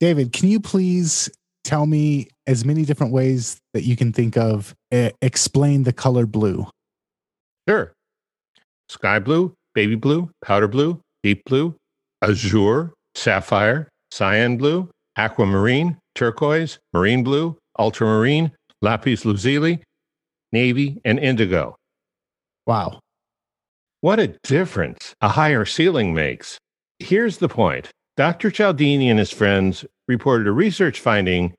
David, 0.00 0.32
can 0.32 0.48
you 0.48 0.58
please 0.58 1.28
tell 1.62 1.84
me 1.84 2.28
as 2.46 2.64
many 2.64 2.86
different 2.86 3.12
ways 3.12 3.58
that 3.74 3.82
you 3.82 3.96
can 3.96 4.14
think 4.14 4.38
of 4.38 4.74
uh, 4.92 5.10
explain 5.20 5.82
the 5.82 5.92
color 5.92 6.24
blue? 6.24 6.66
Sure. 7.68 7.92
Sky 8.88 9.18
blue, 9.18 9.52
baby 9.74 9.94
blue, 9.94 10.30
powder 10.42 10.68
blue, 10.68 11.02
deep 11.22 11.44
blue, 11.44 11.74
azure, 12.22 12.94
sapphire, 13.14 13.90
cyan 14.10 14.56
blue, 14.56 14.88
aquamarine, 15.18 15.98
turquoise, 16.14 16.78
marine 16.94 17.22
blue, 17.22 17.58
ultramarine, 17.78 18.52
lapis 18.80 19.26
lazuli, 19.26 19.82
navy, 20.50 20.98
and 21.04 21.18
indigo. 21.18 21.76
Wow. 22.66 23.00
What 24.06 24.20
a 24.20 24.28
difference 24.44 25.16
a 25.20 25.28
higher 25.28 25.64
ceiling 25.64 26.14
makes. 26.14 26.60
Here's 27.00 27.38
the 27.38 27.48
point 27.48 27.90
Dr. 28.16 28.52
Cialdini 28.52 29.10
and 29.10 29.18
his 29.18 29.32
friends 29.32 29.84
reported 30.06 30.46
a 30.46 30.52
research 30.52 31.00
finding 31.00 31.54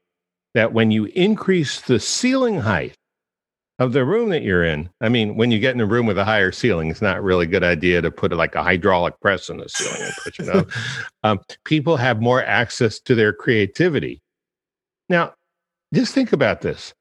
that 0.53 0.71
when 0.71 0.89
you 0.89 1.07
increase 1.07 1.81
the 1.81 1.99
ceiling 1.99 2.62
height 2.62 2.95
of 3.79 3.91
the 3.91 4.05
room 4.05 4.29
that 4.29 4.43
you're 4.43 4.63
in, 4.63 4.89
I 5.01 5.10
mean, 5.10 5.36
when 5.36 5.51
you 5.51 5.60
get 5.60 5.75
in 5.75 5.81
a 5.81 5.86
room 5.86 6.05
with 6.05 6.17
a 6.17 6.23
higher 6.23 6.53
ceiling, 6.53 6.89
it's 6.89 7.01
not 7.01 7.21
really 7.21 7.43
a 7.43 7.49
good 7.49 7.65
idea 7.65 8.01
to 8.01 8.10
put 8.10 8.31
like 8.31 8.55
a 8.55 8.63
hydraulic 8.63 9.19
press 9.19 9.49
in 9.49 9.57
the 9.57 9.67
ceiling 9.67 10.03
and 10.03 10.13
put, 10.23 10.39
you 10.39 10.45
know, 10.45 10.65
um, 11.23 11.41
people 11.65 11.97
have 11.97 12.21
more 12.21 12.41
access 12.45 12.97
to 13.01 13.13
their 13.13 13.33
creativity. 13.33 14.21
Now, 15.10 15.33
just 15.93 16.13
think 16.13 16.31
about 16.31 16.62
this. 16.62 16.93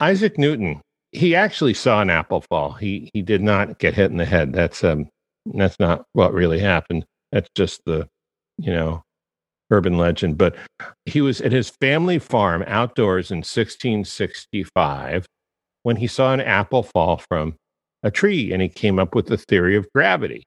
Isaac 0.00 0.36
Newton, 0.36 0.82
he 1.16 1.34
actually 1.34 1.74
saw 1.74 2.00
an 2.00 2.10
apple 2.10 2.42
fall. 2.42 2.72
He 2.72 3.10
he 3.12 3.22
did 3.22 3.42
not 3.42 3.78
get 3.78 3.94
hit 3.94 4.10
in 4.10 4.16
the 4.18 4.24
head. 4.24 4.52
That's 4.52 4.84
um 4.84 5.08
that's 5.54 5.78
not 5.78 6.04
what 6.12 6.32
really 6.32 6.58
happened. 6.58 7.04
That's 7.32 7.48
just 7.54 7.80
the 7.86 8.08
you 8.58 8.72
know, 8.72 9.02
urban 9.70 9.98
legend. 9.98 10.38
But 10.38 10.56
he 11.04 11.20
was 11.20 11.40
at 11.40 11.52
his 11.52 11.70
family 11.80 12.18
farm 12.18 12.64
outdoors 12.66 13.30
in 13.30 13.38
1665 13.38 15.26
when 15.82 15.96
he 15.96 16.06
saw 16.06 16.32
an 16.32 16.40
apple 16.40 16.82
fall 16.82 17.22
from 17.28 17.54
a 18.02 18.10
tree 18.10 18.52
and 18.52 18.62
he 18.62 18.68
came 18.68 18.98
up 18.98 19.14
with 19.14 19.26
the 19.26 19.36
theory 19.36 19.76
of 19.76 19.86
gravity. 19.94 20.44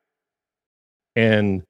And 1.15 1.63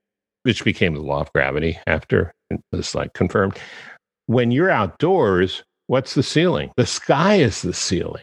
which 0.43 0.63
became 0.63 0.93
the 0.93 1.01
law 1.01 1.21
of 1.21 1.33
gravity 1.33 1.77
after 1.85 2.31
it 2.49 2.59
was 2.71 2.95
like 2.95 3.13
confirmed. 3.13 3.57
When 4.27 4.51
you're 4.51 4.69
outdoors, 4.69 5.63
what's 5.87 6.13
the 6.13 6.23
ceiling? 6.23 6.71
The 6.77 6.85
sky 6.85 7.35
is 7.35 7.61
the 7.61 7.73
ceiling. 7.73 8.21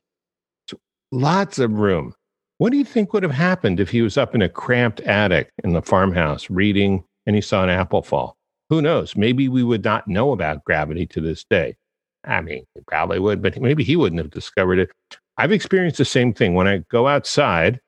Lots 1.12 1.58
of 1.58 1.72
room. 1.72 2.14
What 2.58 2.70
do 2.72 2.78
you 2.78 2.84
think 2.84 3.12
would 3.12 3.22
have 3.22 3.32
happened 3.32 3.80
if 3.80 3.90
he 3.90 4.02
was 4.02 4.16
up 4.16 4.34
in 4.34 4.42
a 4.42 4.48
cramped 4.48 5.00
attic 5.00 5.50
in 5.62 5.72
the 5.72 5.82
farmhouse 5.82 6.48
reading 6.48 7.04
and 7.26 7.34
he 7.34 7.42
saw 7.42 7.62
an 7.62 7.70
apple 7.70 8.02
fall. 8.02 8.36
Who 8.70 8.80
knows? 8.80 9.16
Maybe 9.16 9.48
we 9.48 9.62
would 9.62 9.84
not 9.84 10.08
know 10.08 10.32
about 10.32 10.64
gravity 10.64 11.06
to 11.08 11.20
this 11.20 11.44
day. 11.44 11.76
I 12.24 12.40
mean, 12.40 12.64
probably 12.86 13.18
would, 13.18 13.42
but 13.42 13.60
maybe 13.60 13.84
he 13.84 13.96
wouldn't 13.96 14.20
have 14.20 14.30
discovered 14.30 14.78
it. 14.78 14.90
I've 15.36 15.52
experienced 15.52 15.98
the 15.98 16.04
same 16.04 16.32
thing 16.32 16.54
when 16.54 16.66
I 16.66 16.78
go 16.90 17.06
outside, 17.06 17.80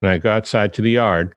when 0.00 0.12
I 0.12 0.18
go 0.18 0.30
outside 0.30 0.72
to 0.74 0.82
the 0.82 0.92
yard, 0.92 1.34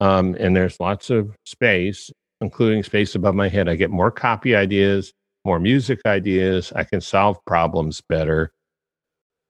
um, 0.00 0.36
and 0.38 0.56
there's 0.56 0.80
lots 0.80 1.10
of 1.10 1.34
space, 1.44 2.10
including 2.40 2.82
space 2.82 3.14
above 3.14 3.34
my 3.34 3.48
head. 3.48 3.68
I 3.68 3.76
get 3.76 3.90
more 3.90 4.10
copy 4.10 4.54
ideas, 4.54 5.12
more 5.44 5.58
music 5.58 6.00
ideas. 6.06 6.72
I 6.74 6.84
can 6.84 7.00
solve 7.00 7.38
problems 7.46 8.00
better. 8.08 8.52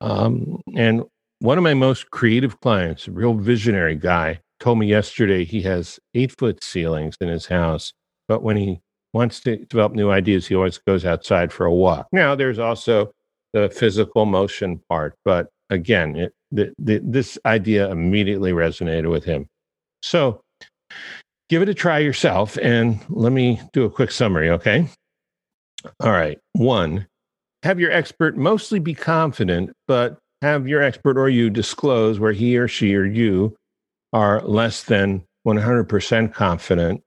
Um, 0.03 0.61
and 0.77 1.05
one 1.39 1.59
of 1.59 1.65
my 1.65 1.75
most 1.75 2.11
creative 2.11 2.61
clients, 2.61 3.07
a 3.07 3.13
real 3.13 3.35
visionary 3.35 3.95
guy, 3.95 4.41
told 4.59 4.79
me 4.79 4.87
yesterday 4.87 5.45
he 5.45 5.63
has 5.63 5.99
eight 6.15 6.37
foot 6.37 6.63
ceilings 6.63 7.17
in 7.21 7.29
his 7.29 7.47
house, 7.47 7.93
but 8.29 8.43
when 8.43 8.57
he 8.57 8.81
wants 9.13 9.41
to 9.41 9.57
develop 9.67 9.93
new 9.93 10.11
ideas, 10.11 10.47
he 10.47 10.55
always 10.55 10.79
goes 10.79 11.05
outside 11.05 11.53
for 11.53 11.67
a 11.67 11.73
walk. 11.73 12.09
Now, 12.13 12.35
there's 12.35 12.59
also 12.59 13.13
the 13.53 13.71
physical 13.71 14.27
motion 14.27 14.81
part, 14.89 15.15
but 15.25 15.49
again, 15.71 16.17
it, 16.17 16.33
the, 16.51 16.73
the, 16.79 17.01
this 17.05 17.39
idea 17.47 17.91
immediately 17.91 18.53
resonated 18.53 19.11
with 19.11 19.25
him. 19.25 19.47
So, 20.03 20.41
give 21.49 21.63
it 21.63 21.69
a 21.69 21.75
try 21.75 21.99
yourself, 21.99 22.59
and 22.61 22.99
let 23.09 23.33
me 23.33 23.61
do 23.73 23.85
a 23.85 23.91
quick 23.91 24.11
summary, 24.11 24.51
okay? 24.51 24.89
All 26.01 26.13
right. 26.13 26.39
One, 26.55 27.07
have 27.63 27.79
your 27.79 27.93
expert 27.93 28.37
mostly 28.37 28.79
be 28.79 28.95
confident, 28.95 29.73
but 29.87 30.19
have 30.41 30.67
your 30.67 30.83
expert 30.83 31.17
or 31.17 31.29
you 31.29 31.51
disclose 31.51 32.19
where 32.19 32.33
he 32.33 32.57
or 32.57 32.69
she 32.69 32.95
or 32.95 33.05
you 33.05 33.55
are 34.13 34.43
less 34.43 34.83
than 34.85 35.25
100% 35.47 36.35
confident, 36.35 37.03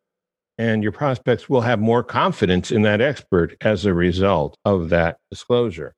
and 0.57 0.83
your 0.83 0.91
prospects 0.91 1.49
will 1.49 1.61
have 1.61 1.79
more 1.79 2.03
confidence 2.03 2.71
in 2.71 2.81
that 2.83 3.01
expert 3.01 3.55
as 3.61 3.85
a 3.85 3.93
result 3.93 4.57
of 4.65 4.89
that 4.89 5.17
disclosure. 5.29 5.93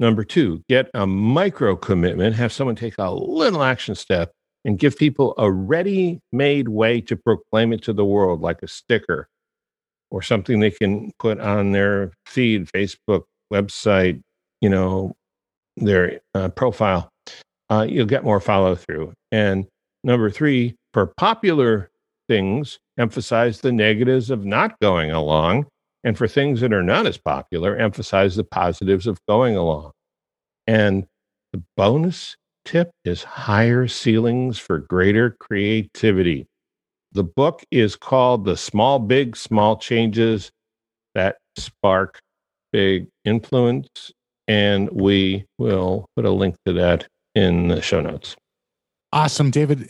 Number 0.00 0.24
two, 0.24 0.62
get 0.68 0.90
a 0.94 1.06
micro 1.06 1.76
commitment, 1.76 2.34
have 2.36 2.52
someone 2.52 2.76
take 2.76 2.94
a 2.98 3.10
little 3.10 3.62
action 3.62 3.94
step 3.94 4.32
and 4.64 4.78
give 4.78 4.96
people 4.96 5.34
a 5.38 5.50
ready 5.50 6.20
made 6.32 6.68
way 6.68 7.00
to 7.02 7.16
proclaim 7.16 7.72
it 7.72 7.82
to 7.82 7.92
the 7.92 8.04
world, 8.04 8.40
like 8.40 8.62
a 8.62 8.68
sticker 8.68 9.28
or 10.10 10.22
something 10.22 10.60
they 10.60 10.70
can 10.70 11.12
put 11.18 11.38
on 11.40 11.72
their 11.72 12.12
feed, 12.26 12.66
Facebook, 12.74 13.24
website, 13.52 14.20
you 14.60 14.68
know, 14.68 15.14
their 15.76 16.20
uh, 16.34 16.48
profile. 16.50 17.08
Uh, 17.70 17.86
you'll 17.88 18.06
get 18.06 18.24
more 18.24 18.40
follow 18.40 18.74
through. 18.74 19.12
And 19.32 19.66
Number 20.04 20.30
three, 20.30 20.76
for 20.92 21.06
popular 21.06 21.90
things, 22.28 22.78
emphasize 22.98 23.60
the 23.60 23.72
negatives 23.72 24.30
of 24.30 24.44
not 24.44 24.78
going 24.80 25.10
along. 25.10 25.66
And 26.04 26.18
for 26.18 26.28
things 26.28 26.60
that 26.60 26.74
are 26.74 26.82
not 26.82 27.06
as 27.06 27.16
popular, 27.16 27.74
emphasize 27.74 28.36
the 28.36 28.44
positives 28.44 29.06
of 29.06 29.18
going 29.26 29.56
along. 29.56 29.92
And 30.66 31.06
the 31.54 31.62
bonus 31.78 32.36
tip 32.66 32.90
is 33.06 33.24
higher 33.24 33.88
ceilings 33.88 34.58
for 34.58 34.78
greater 34.78 35.36
creativity. 35.40 36.46
The 37.12 37.24
book 37.24 37.64
is 37.70 37.96
called 37.96 38.44
The 38.44 38.58
Small, 38.58 38.98
Big, 38.98 39.36
Small 39.36 39.78
Changes 39.78 40.50
That 41.14 41.36
Spark 41.56 42.20
Big 42.74 43.06
Influence. 43.24 43.88
And 44.48 44.90
we 44.90 45.46
will 45.58 46.06
put 46.16 46.24
a 46.24 46.32
link 46.32 46.56
to 46.66 46.72
that 46.72 47.06
in 47.36 47.68
the 47.68 47.80
show 47.80 48.00
notes. 48.00 48.34
Awesome, 49.12 49.52
David. 49.52 49.88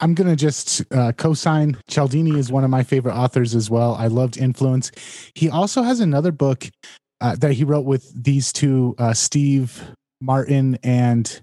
I'm 0.00 0.14
going 0.14 0.30
to 0.30 0.34
just 0.34 0.82
uh, 0.90 1.12
co 1.12 1.34
sign. 1.34 1.76
Cialdini 1.86 2.38
is 2.38 2.50
one 2.50 2.64
of 2.64 2.70
my 2.70 2.82
favorite 2.82 3.14
authors 3.14 3.54
as 3.54 3.68
well. 3.68 3.94
I 3.94 4.06
loved 4.06 4.38
Influence. 4.38 4.90
He 5.34 5.50
also 5.50 5.82
has 5.82 6.00
another 6.00 6.32
book 6.32 6.68
uh, 7.20 7.36
that 7.36 7.52
he 7.52 7.62
wrote 7.62 7.84
with 7.84 8.10
these 8.24 8.54
two, 8.54 8.94
uh, 8.98 9.12
Steve 9.12 9.82
Martin 10.22 10.78
and 10.82 11.40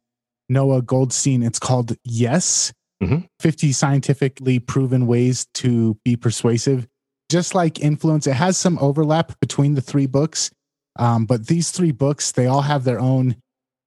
Noah 0.49 0.81
Goldstein. 0.81 1.43
It's 1.43 1.59
called 1.59 1.95
Yes 2.03 2.73
mm-hmm. 3.01 3.19
50 3.39 3.71
Scientifically 3.71 4.59
Proven 4.59 5.07
Ways 5.07 5.45
to 5.55 5.95
Be 6.03 6.15
Persuasive. 6.15 6.87
Just 7.29 7.55
like 7.55 7.79
Influence, 7.79 8.27
it 8.27 8.33
has 8.33 8.57
some 8.57 8.77
overlap 8.79 9.39
between 9.39 9.75
the 9.75 9.81
three 9.81 10.05
books. 10.05 10.51
Um, 10.97 11.25
but 11.25 11.47
these 11.47 11.71
three 11.71 11.91
books, 11.91 12.31
they 12.31 12.47
all 12.47 12.61
have 12.61 12.83
their 12.83 12.99
own 12.99 13.37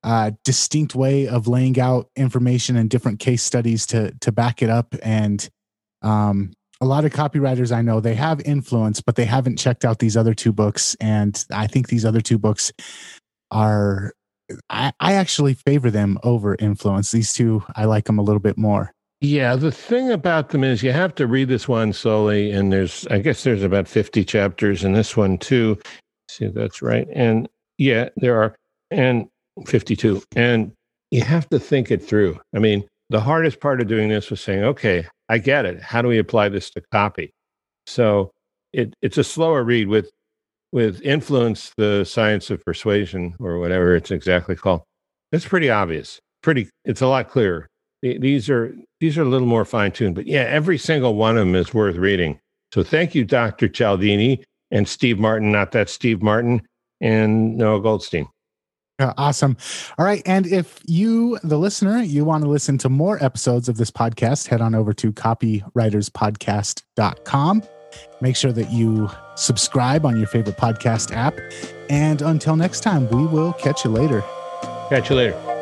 uh, 0.02 0.32
distinct 0.44 0.94
way 0.94 1.26
of 1.26 1.48
laying 1.48 1.80
out 1.80 2.08
information 2.14 2.76
and 2.76 2.90
different 2.90 3.18
case 3.20 3.42
studies 3.42 3.86
to 3.86 4.12
to 4.20 4.30
back 4.30 4.62
it 4.62 4.70
up. 4.70 4.94
And 5.02 5.48
um, 6.02 6.52
a 6.80 6.86
lot 6.86 7.04
of 7.04 7.12
copywriters 7.12 7.74
I 7.74 7.82
know 7.82 8.00
they 8.00 8.14
have 8.14 8.40
influence, 8.42 9.00
but 9.00 9.16
they 9.16 9.24
haven't 9.24 9.58
checked 9.58 9.84
out 9.84 9.98
these 9.98 10.16
other 10.16 10.34
two 10.34 10.52
books. 10.52 10.94
And 11.00 11.42
I 11.50 11.66
think 11.66 11.88
these 11.88 12.04
other 12.04 12.20
two 12.20 12.38
books 12.38 12.72
are 13.50 14.12
I, 14.68 14.92
I 15.00 15.14
actually 15.14 15.54
favor 15.54 15.90
them 15.90 16.18
over 16.22 16.56
influence. 16.58 17.10
These 17.10 17.32
two 17.32 17.64
I 17.74 17.86
like 17.86 18.04
them 18.04 18.18
a 18.18 18.22
little 18.22 18.40
bit 18.40 18.58
more. 18.58 18.92
Yeah, 19.20 19.56
the 19.56 19.72
thing 19.72 20.10
about 20.10 20.50
them 20.50 20.62
is 20.62 20.82
you 20.82 20.92
have 20.92 21.14
to 21.14 21.26
read 21.26 21.48
this 21.48 21.66
one 21.66 21.94
slowly, 21.94 22.50
and 22.50 22.70
there's 22.70 23.06
I 23.06 23.20
guess 23.20 23.42
there's 23.42 23.62
about 23.62 23.88
50 23.88 24.22
chapters 24.24 24.84
in 24.84 24.92
this 24.92 25.16
one 25.16 25.38
too. 25.38 25.78
See 26.36 26.44
if 26.46 26.54
that's 26.54 26.82
right. 26.82 27.06
And 27.12 27.48
yeah, 27.78 28.08
there 28.16 28.40
are. 28.40 28.56
And 28.90 29.28
52. 29.66 30.22
And 30.36 30.72
you 31.10 31.22
have 31.22 31.48
to 31.50 31.58
think 31.58 31.90
it 31.90 32.02
through. 32.02 32.38
I 32.54 32.58
mean, 32.58 32.84
the 33.10 33.20
hardest 33.20 33.60
part 33.60 33.80
of 33.80 33.86
doing 33.86 34.08
this 34.08 34.30
was 34.30 34.40
saying, 34.40 34.64
okay, 34.64 35.06
I 35.28 35.38
get 35.38 35.64
it. 35.64 35.80
How 35.80 36.02
do 36.02 36.08
we 36.08 36.18
apply 36.18 36.48
this 36.48 36.70
to 36.70 36.82
copy? 36.92 37.32
So 37.86 38.30
it, 38.72 38.94
it's 39.02 39.18
a 39.18 39.24
slower 39.24 39.62
read 39.62 39.88
with 39.88 40.10
with 40.72 41.00
influence, 41.02 41.72
the 41.76 42.02
science 42.04 42.50
of 42.50 42.64
persuasion, 42.64 43.36
or 43.38 43.60
whatever 43.60 43.94
it's 43.94 44.10
exactly 44.10 44.56
called. 44.56 44.82
It's 45.30 45.46
pretty 45.46 45.70
obvious. 45.70 46.18
Pretty, 46.42 46.68
it's 46.84 47.00
a 47.00 47.06
lot 47.06 47.30
clearer. 47.30 47.68
These 48.02 48.50
are 48.50 48.74
these 49.00 49.16
are 49.16 49.22
a 49.22 49.28
little 49.28 49.46
more 49.46 49.64
fine 49.64 49.92
tuned, 49.92 50.16
but 50.16 50.26
yeah, 50.26 50.42
every 50.42 50.76
single 50.76 51.14
one 51.14 51.38
of 51.38 51.46
them 51.46 51.54
is 51.54 51.72
worth 51.72 51.96
reading. 51.96 52.40
So 52.72 52.82
thank 52.82 53.14
you, 53.14 53.24
Dr. 53.24 53.68
Cialdini 53.68 54.42
and 54.70 54.88
Steve 54.88 55.18
Martin, 55.18 55.52
not 55.52 55.72
that 55.72 55.88
Steve 55.88 56.22
Martin, 56.22 56.62
and 57.00 57.56
Noah 57.56 57.80
Goldstein. 57.80 58.28
Uh, 58.98 59.14
awesome. 59.16 59.56
All 59.98 60.04
right. 60.04 60.22
And 60.24 60.46
if 60.46 60.80
you, 60.84 61.38
the 61.42 61.58
listener, 61.58 61.98
you 61.98 62.24
want 62.24 62.44
to 62.44 62.50
listen 62.50 62.78
to 62.78 62.88
more 62.88 63.20
episodes 63.22 63.68
of 63.68 63.76
this 63.76 63.90
podcast, 63.90 64.48
head 64.48 64.60
on 64.60 64.72
over 64.74 64.92
to 64.94 65.12
copywriterspodcast.com. 65.12 67.62
Make 68.20 68.36
sure 68.36 68.52
that 68.52 68.70
you 68.70 69.10
subscribe 69.34 70.06
on 70.06 70.16
your 70.16 70.28
favorite 70.28 70.56
podcast 70.56 71.12
app. 71.14 71.38
And 71.90 72.22
until 72.22 72.56
next 72.56 72.80
time, 72.80 73.06
we 73.08 73.26
will 73.26 73.52
catch 73.54 73.84
you 73.84 73.90
later. 73.90 74.22
Catch 74.88 75.10
you 75.10 75.16
later. 75.16 75.53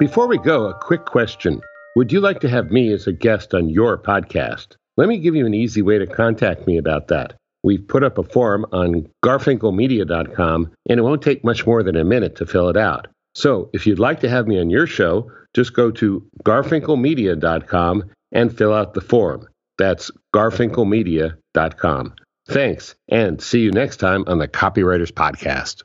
Before 0.00 0.26
we 0.26 0.38
go, 0.38 0.66
a 0.66 0.74
quick 0.74 1.04
question. 1.04 1.60
Would 1.94 2.10
you 2.10 2.20
like 2.20 2.40
to 2.40 2.48
have 2.48 2.72
me 2.72 2.92
as 2.92 3.06
a 3.06 3.12
guest 3.12 3.54
on 3.54 3.68
your 3.68 3.96
podcast? 3.96 4.74
Let 4.96 5.08
me 5.08 5.18
give 5.18 5.36
you 5.36 5.46
an 5.46 5.54
easy 5.54 5.82
way 5.82 5.98
to 5.98 6.06
contact 6.06 6.66
me 6.66 6.78
about 6.78 7.06
that. 7.08 7.34
We've 7.62 7.86
put 7.86 8.02
up 8.02 8.18
a 8.18 8.24
form 8.24 8.66
on 8.72 9.08
garfinkelmedia.com, 9.24 10.72
and 10.88 10.98
it 10.98 11.02
won't 11.02 11.22
take 11.22 11.44
much 11.44 11.64
more 11.64 11.84
than 11.84 11.94
a 11.94 12.04
minute 12.04 12.34
to 12.36 12.46
fill 12.46 12.68
it 12.68 12.76
out. 12.76 13.06
So 13.36 13.70
if 13.72 13.86
you'd 13.86 14.00
like 14.00 14.18
to 14.20 14.28
have 14.28 14.48
me 14.48 14.58
on 14.58 14.68
your 14.68 14.88
show, 14.88 15.30
just 15.54 15.74
go 15.74 15.92
to 15.92 16.26
garfinkelmedia.com 16.42 18.10
and 18.32 18.56
fill 18.58 18.74
out 18.74 18.94
the 18.94 19.00
form. 19.00 19.46
That's 19.78 20.10
garfinkelmedia.com. 20.34 22.14
Thanks, 22.48 22.94
and 23.08 23.40
see 23.40 23.60
you 23.60 23.70
next 23.70 23.98
time 23.98 24.24
on 24.26 24.38
the 24.38 24.48
Copywriters 24.48 25.12
Podcast. 25.12 25.84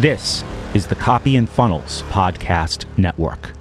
This 0.00 0.42
is 0.74 0.88
the 0.88 0.94
Copy 0.96 1.36
and 1.36 1.48
Funnels 1.48 2.02
Podcast 2.10 2.84
Network. 2.98 3.52